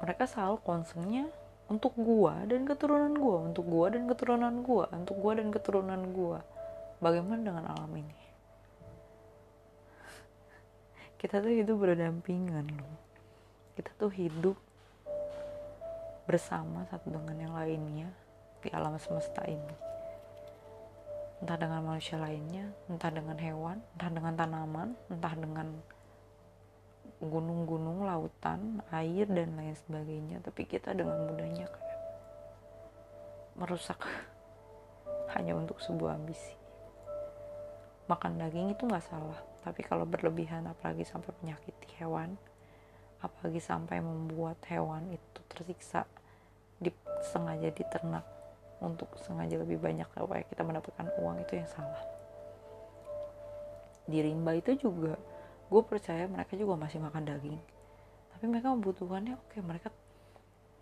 Mereka 0.03 0.27
selalu 0.27 0.59
concernnya 0.63 1.31
untuk 1.71 1.95
gua 1.95 2.43
dan 2.43 2.67
keturunan 2.67 3.13
gua 3.15 3.37
untuk 3.47 3.65
gua 3.67 3.87
dan 3.91 4.03
keturunan 4.09 4.55
gua 4.63 4.85
untuk 4.91 5.15
gua 5.19 5.33
dan 5.39 5.47
keturunan 5.51 6.01
gua. 6.11 6.39
Bagaimana 6.99 7.41
dengan 7.43 7.65
alam 7.67 7.91
ini? 7.95 8.19
Kita 11.19 11.43
tuh 11.43 11.53
hidup 11.53 11.77
berdampingan 11.79 12.65
loh. 12.79 12.95
Kita 13.75 13.91
tuh 13.99 14.11
hidup 14.11 14.55
bersama 16.23 16.87
satu 16.87 17.11
dengan 17.11 17.35
yang 17.35 17.53
lainnya 17.55 18.09
di 18.63 18.71
alam 18.71 18.95
semesta 18.95 19.43
ini. 19.43 19.75
Entah 21.43 21.59
dengan 21.59 21.83
manusia 21.83 22.15
lainnya, 22.15 22.71
entah 22.87 23.11
dengan 23.11 23.35
hewan, 23.35 23.83
entah 23.99 24.07
dengan 24.07 24.33
tanaman, 24.39 24.95
entah 25.11 25.35
dengan 25.35 25.67
gunung-gunung, 27.21 28.05
lautan, 28.07 28.81
air 28.89 29.29
dan 29.29 29.53
lain 29.53 29.75
sebagainya. 29.85 30.41
Tapi 30.41 30.65
kita 30.65 30.95
dengan 30.95 31.29
mudahnya 31.29 31.67
kayak 31.69 31.99
merusak 33.57 33.99
hanya 35.37 35.53
untuk 35.57 35.77
sebuah 35.83 36.17
ambisi. 36.17 36.55
Makan 38.09 38.35
daging 38.41 38.75
itu 38.75 38.83
nggak 38.83 39.05
salah, 39.07 39.39
tapi 39.63 39.79
kalau 39.85 40.03
berlebihan 40.03 40.67
apalagi 40.67 41.07
sampai 41.07 41.31
menyakiti 41.39 41.87
hewan, 42.03 42.35
apalagi 43.23 43.63
sampai 43.63 44.03
membuat 44.03 44.59
hewan 44.67 45.07
itu 45.15 45.39
tersiksa, 45.47 46.03
sengaja 47.23 47.71
diternak 47.71 48.27
untuk 48.83 49.07
sengaja 49.23 49.55
lebih 49.55 49.79
banyak 49.79 50.05
supaya 50.11 50.43
kita 50.43 50.67
mendapatkan 50.67 51.07
uang 51.23 51.39
itu 51.39 51.55
yang 51.55 51.69
salah 51.71 52.03
di 54.03 54.19
rimba 54.19 54.51
itu 54.59 54.75
juga 54.75 55.15
gue 55.73 55.81
percaya 55.81 56.29
mereka 56.29 56.53
juga 56.53 56.77
masih 56.77 57.01
makan 57.01 57.25
daging. 57.25 57.57
Tapi 58.29 58.45
mereka 58.45 58.69
membutuhkannya 58.77 59.33
oke 59.41 59.57
mereka 59.65 59.89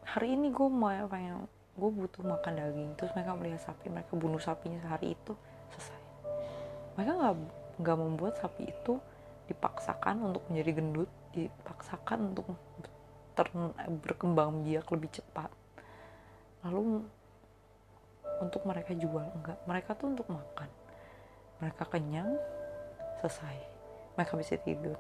hari 0.04 0.36
ini 0.36 0.52
gue 0.52 0.68
mau 0.68 0.92
pengen 1.08 1.48
gue 1.80 1.90
butuh 1.96 2.28
makan 2.28 2.54
daging. 2.60 2.90
Terus 3.00 3.16
mereka 3.16 3.32
melihat 3.40 3.62
sapi 3.64 3.88
mereka 3.88 4.12
bunuh 4.20 4.44
sapinya 4.44 4.84
sehari 4.84 5.16
itu 5.16 5.32
selesai. 5.72 6.02
Mereka 7.00 7.12
nggak 7.16 7.36
nggak 7.80 7.98
membuat 8.04 8.34
sapi 8.36 8.68
itu 8.68 9.00
dipaksakan 9.48 10.28
untuk 10.28 10.44
menjadi 10.52 10.84
gendut 10.84 11.10
dipaksakan 11.32 12.36
untuk 12.36 12.52
berkembang 14.04 14.68
biak 14.68 14.92
lebih 14.92 15.08
cepat. 15.08 15.48
Lalu 16.68 17.08
untuk 18.44 18.68
mereka 18.68 18.92
jual 18.92 19.24
enggak. 19.40 19.56
Mereka 19.64 19.96
tuh 19.96 20.12
untuk 20.12 20.28
makan. 20.28 20.68
Mereka 21.64 21.88
kenyang 21.88 22.36
selesai 23.24 23.71
mereka 24.16 24.34
bisa 24.36 24.60
tidur. 24.60 24.98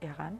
Ya 0.00 0.12
kan? 0.16 0.36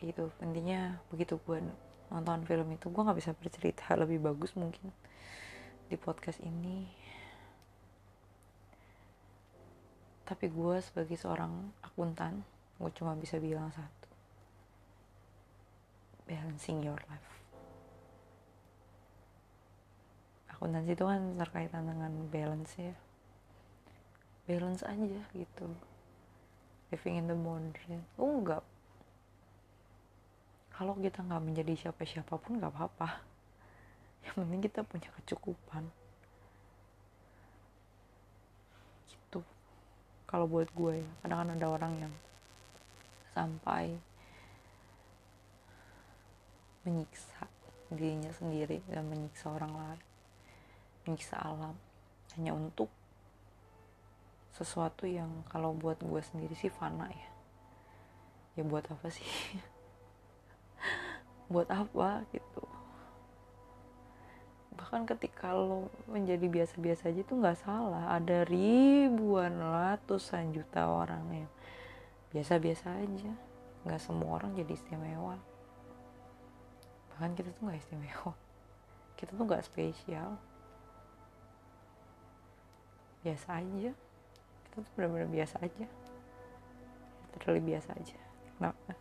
Itu 0.00 0.32
intinya 0.40 0.96
begitu 1.12 1.36
gue 1.44 1.60
nonton 2.08 2.42
film 2.48 2.68
itu 2.72 2.88
gue 2.88 3.02
nggak 3.04 3.18
bisa 3.20 3.32
bercerita 3.36 3.92
lebih 4.02 4.20
bagus 4.20 4.52
mungkin 4.56 4.92
di 5.88 5.96
podcast 5.96 6.40
ini. 6.44 6.88
Tapi 10.24 10.46
gue 10.46 10.76
sebagai 10.78 11.18
seorang 11.18 11.74
akuntan 11.82 12.44
gue 12.80 12.90
cuma 12.96 13.12
bisa 13.16 13.36
bilang 13.36 13.68
satu. 13.72 14.08
Balancing 16.30 16.86
your 16.86 17.00
life 17.10 17.39
akuntansi 20.60 20.92
itu 20.92 21.08
kan 21.08 21.40
terkaitan 21.40 21.88
dengan 21.88 22.12
balance 22.28 22.76
ya. 22.76 22.92
Balance 24.44 24.84
aja 24.84 25.24
gitu. 25.32 25.72
Living 26.92 27.16
in 27.16 27.26
the 27.32 27.38
moment 27.38 27.72
oh 28.20 28.44
enggak. 28.44 28.60
Kalau 30.68 30.92
kita 31.00 31.24
nggak 31.24 31.40
menjadi 31.40 31.72
siapa-siapa 31.88 32.36
pun 32.36 32.60
nggak 32.60 32.76
apa-apa. 32.76 33.24
Yang 34.28 34.36
penting 34.36 34.60
kita 34.60 34.80
punya 34.84 35.08
kecukupan. 35.16 35.88
Gitu. 39.08 39.40
Kalau 40.28 40.44
buat 40.44 40.68
gue 40.76 41.00
ya 41.00 41.08
kadang-kadang 41.24 41.56
ada 41.56 41.68
orang 41.72 41.92
yang 42.04 42.14
sampai 43.32 43.96
menyiksa 46.84 47.48
dirinya 47.88 48.28
sendiri 48.36 48.84
dan 48.92 49.08
menyiksa 49.08 49.48
orang 49.48 49.72
lain 49.72 50.09
menyiksa 51.10 51.34
alam 51.42 51.74
hanya 52.38 52.54
untuk 52.54 52.86
sesuatu 54.54 55.10
yang 55.10 55.42
kalau 55.50 55.74
buat 55.74 55.98
gue 55.98 56.22
sendiri 56.22 56.54
sih 56.54 56.70
fana 56.70 57.10
ya. 57.10 57.30
Ya 58.58 58.62
buat 58.62 58.86
apa 58.86 59.10
sih? 59.10 59.26
Buat 61.50 61.66
apa 61.66 62.22
gitu. 62.30 62.62
Bahkan 64.78 65.02
ketika 65.10 65.50
lo 65.50 65.90
menjadi 66.06 66.46
biasa-biasa 66.46 67.10
aja 67.10 67.20
itu 67.26 67.34
nggak 67.34 67.58
salah. 67.58 68.14
Ada 68.14 68.46
ribuan 68.46 69.58
ratusan 69.58 70.54
juta 70.54 70.86
orang 70.86 71.26
yang 71.34 71.50
biasa-biasa 72.30 73.02
aja. 73.02 73.32
Nggak 73.82 74.02
semua 74.02 74.38
orang 74.38 74.54
jadi 74.54 74.78
istimewa. 74.78 75.42
Bahkan 77.14 77.34
kita 77.34 77.50
tuh 77.50 77.62
nggak 77.66 77.80
istimewa. 77.82 78.32
Kita 79.18 79.30
tuh 79.34 79.44
nggak 79.46 79.66
spesial 79.66 80.38
biasa 83.20 83.60
aja. 83.60 83.92
Kita 84.64 84.76
tuh 84.80 84.92
benar-benar 84.96 85.28
biasa 85.28 85.56
aja. 85.60 85.86
Terlalu 87.36 87.60
biasa 87.74 87.90
aja. 87.96 88.18
Kenapa? 88.56 88.92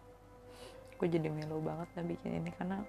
Gue 0.99 1.07
jadi 1.07 1.31
melo 1.31 1.63
banget 1.63 1.87
lah 1.95 2.03
bikin 2.03 2.43
ini 2.43 2.51
karena 2.51 2.83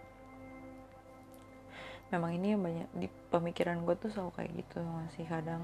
memang 2.10 2.34
ini 2.34 2.58
yang 2.58 2.62
banyak 2.62 2.88
di 2.98 3.06
pemikiran 3.30 3.86
gue 3.86 3.94
tuh 3.94 4.10
selalu 4.10 4.34
kayak 4.34 4.50
gitu 4.66 4.82
masih 4.82 5.24
kadang 5.30 5.62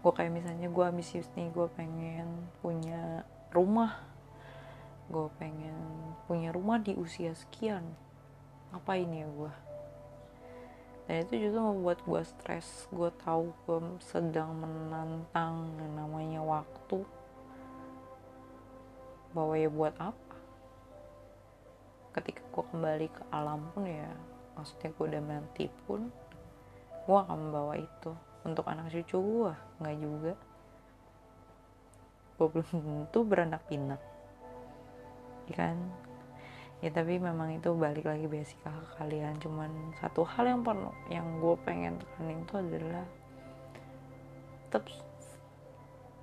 gue 0.00 0.12
kayak 0.14 0.32
misalnya 0.32 0.72
gue 0.72 0.84
ambisius 0.88 1.28
nih 1.36 1.52
gue 1.52 1.68
pengen 1.76 2.48
punya 2.64 3.28
rumah. 3.52 4.00
Gue 5.08 5.28
pengen 5.40 5.76
punya 6.28 6.52
rumah 6.52 6.80
di 6.80 6.96
usia 6.96 7.32
sekian. 7.36 7.84
Apa 8.72 8.96
ini 9.00 9.24
ya 9.24 9.28
gue 9.28 9.52
dan 11.08 11.24
itu 11.24 11.48
justru 11.48 11.64
membuat 11.64 12.04
gue 12.04 12.20
stres. 12.20 12.84
Gue 12.92 13.08
tahu 13.24 13.48
gue 13.64 13.80
sedang 14.04 14.52
menantang 14.60 15.72
yang 15.80 15.92
namanya 15.96 16.44
waktu. 16.44 17.00
Bahwa 19.32 19.56
ya 19.56 19.72
buat 19.72 19.96
apa? 19.96 20.36
Ketika 22.12 22.44
gue 22.52 22.64
kembali 22.68 23.08
ke 23.08 23.22
alam 23.32 23.72
pun 23.72 23.88
ya 23.88 24.12
maksudnya 24.52 24.92
gue 24.92 25.04
udah 25.08 25.22
mati 25.24 25.64
pun 25.88 26.12
gue 27.08 27.16
akan 27.16 27.36
membawa 27.40 27.80
itu. 27.80 28.12
Untuk 28.44 28.68
anak 28.68 28.92
cucu 28.92 29.16
gue 29.16 29.52
nggak 29.80 29.96
juga. 29.96 30.34
Gue 32.36 32.46
belum 32.52 32.68
tentu 32.68 33.18
beranak 33.24 33.64
pinak. 33.64 34.00
Ya 35.48 35.56
kan 35.56 35.80
ya 36.78 36.94
tapi 36.94 37.18
memang 37.18 37.58
itu 37.58 37.74
balik 37.74 38.06
lagi 38.06 38.30
basic 38.30 38.58
ke 38.62 38.70
kalian. 38.98 39.34
Cuman 39.42 39.70
satu 39.98 40.22
hal 40.22 40.46
yang 40.46 40.62
perlu 40.62 40.94
yang 41.10 41.26
gue 41.42 41.54
pengen 41.66 41.98
tekanin 41.98 42.42
itu 42.46 42.54
adalah 42.54 43.06
tetap 44.68 44.84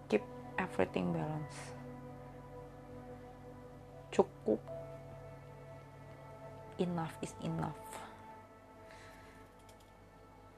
keep 0.08 0.24
everything 0.56 1.12
balance. 1.12 1.76
Cukup. 4.16 4.62
Enough 6.80 7.16
is 7.20 7.36
enough. 7.44 7.84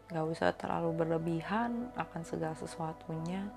Gak 0.08 0.24
usah 0.24 0.54
terlalu 0.56 0.94
berlebihan 0.94 1.90
akan 1.98 2.22
segala 2.22 2.54
sesuatunya. 2.54 3.50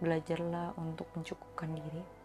Belajarlah 0.00 0.72
untuk 0.80 1.04
mencukupkan 1.12 1.76
diri 1.76 2.19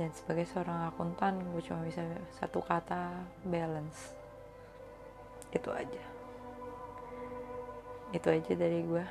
dan 0.00 0.08
sebagai 0.16 0.48
seorang 0.48 0.88
akuntan 0.88 1.40
gue 1.52 1.62
cuma 1.64 1.84
bisa 1.84 2.00
satu 2.40 2.64
kata 2.64 3.12
balance. 3.44 4.16
Itu 5.52 5.68
aja. 5.68 6.04
Itu 8.12 8.28
aja 8.28 8.52
dari 8.56 8.80
gue 8.84 9.04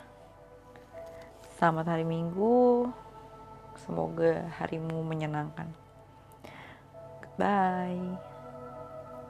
selamat 1.61 1.93
hari 1.93 2.05
minggu. 2.09 2.89
Semoga 3.85 4.49
harimu 4.57 5.05
menyenangkan. 5.05 5.69
Bye 7.37 8.30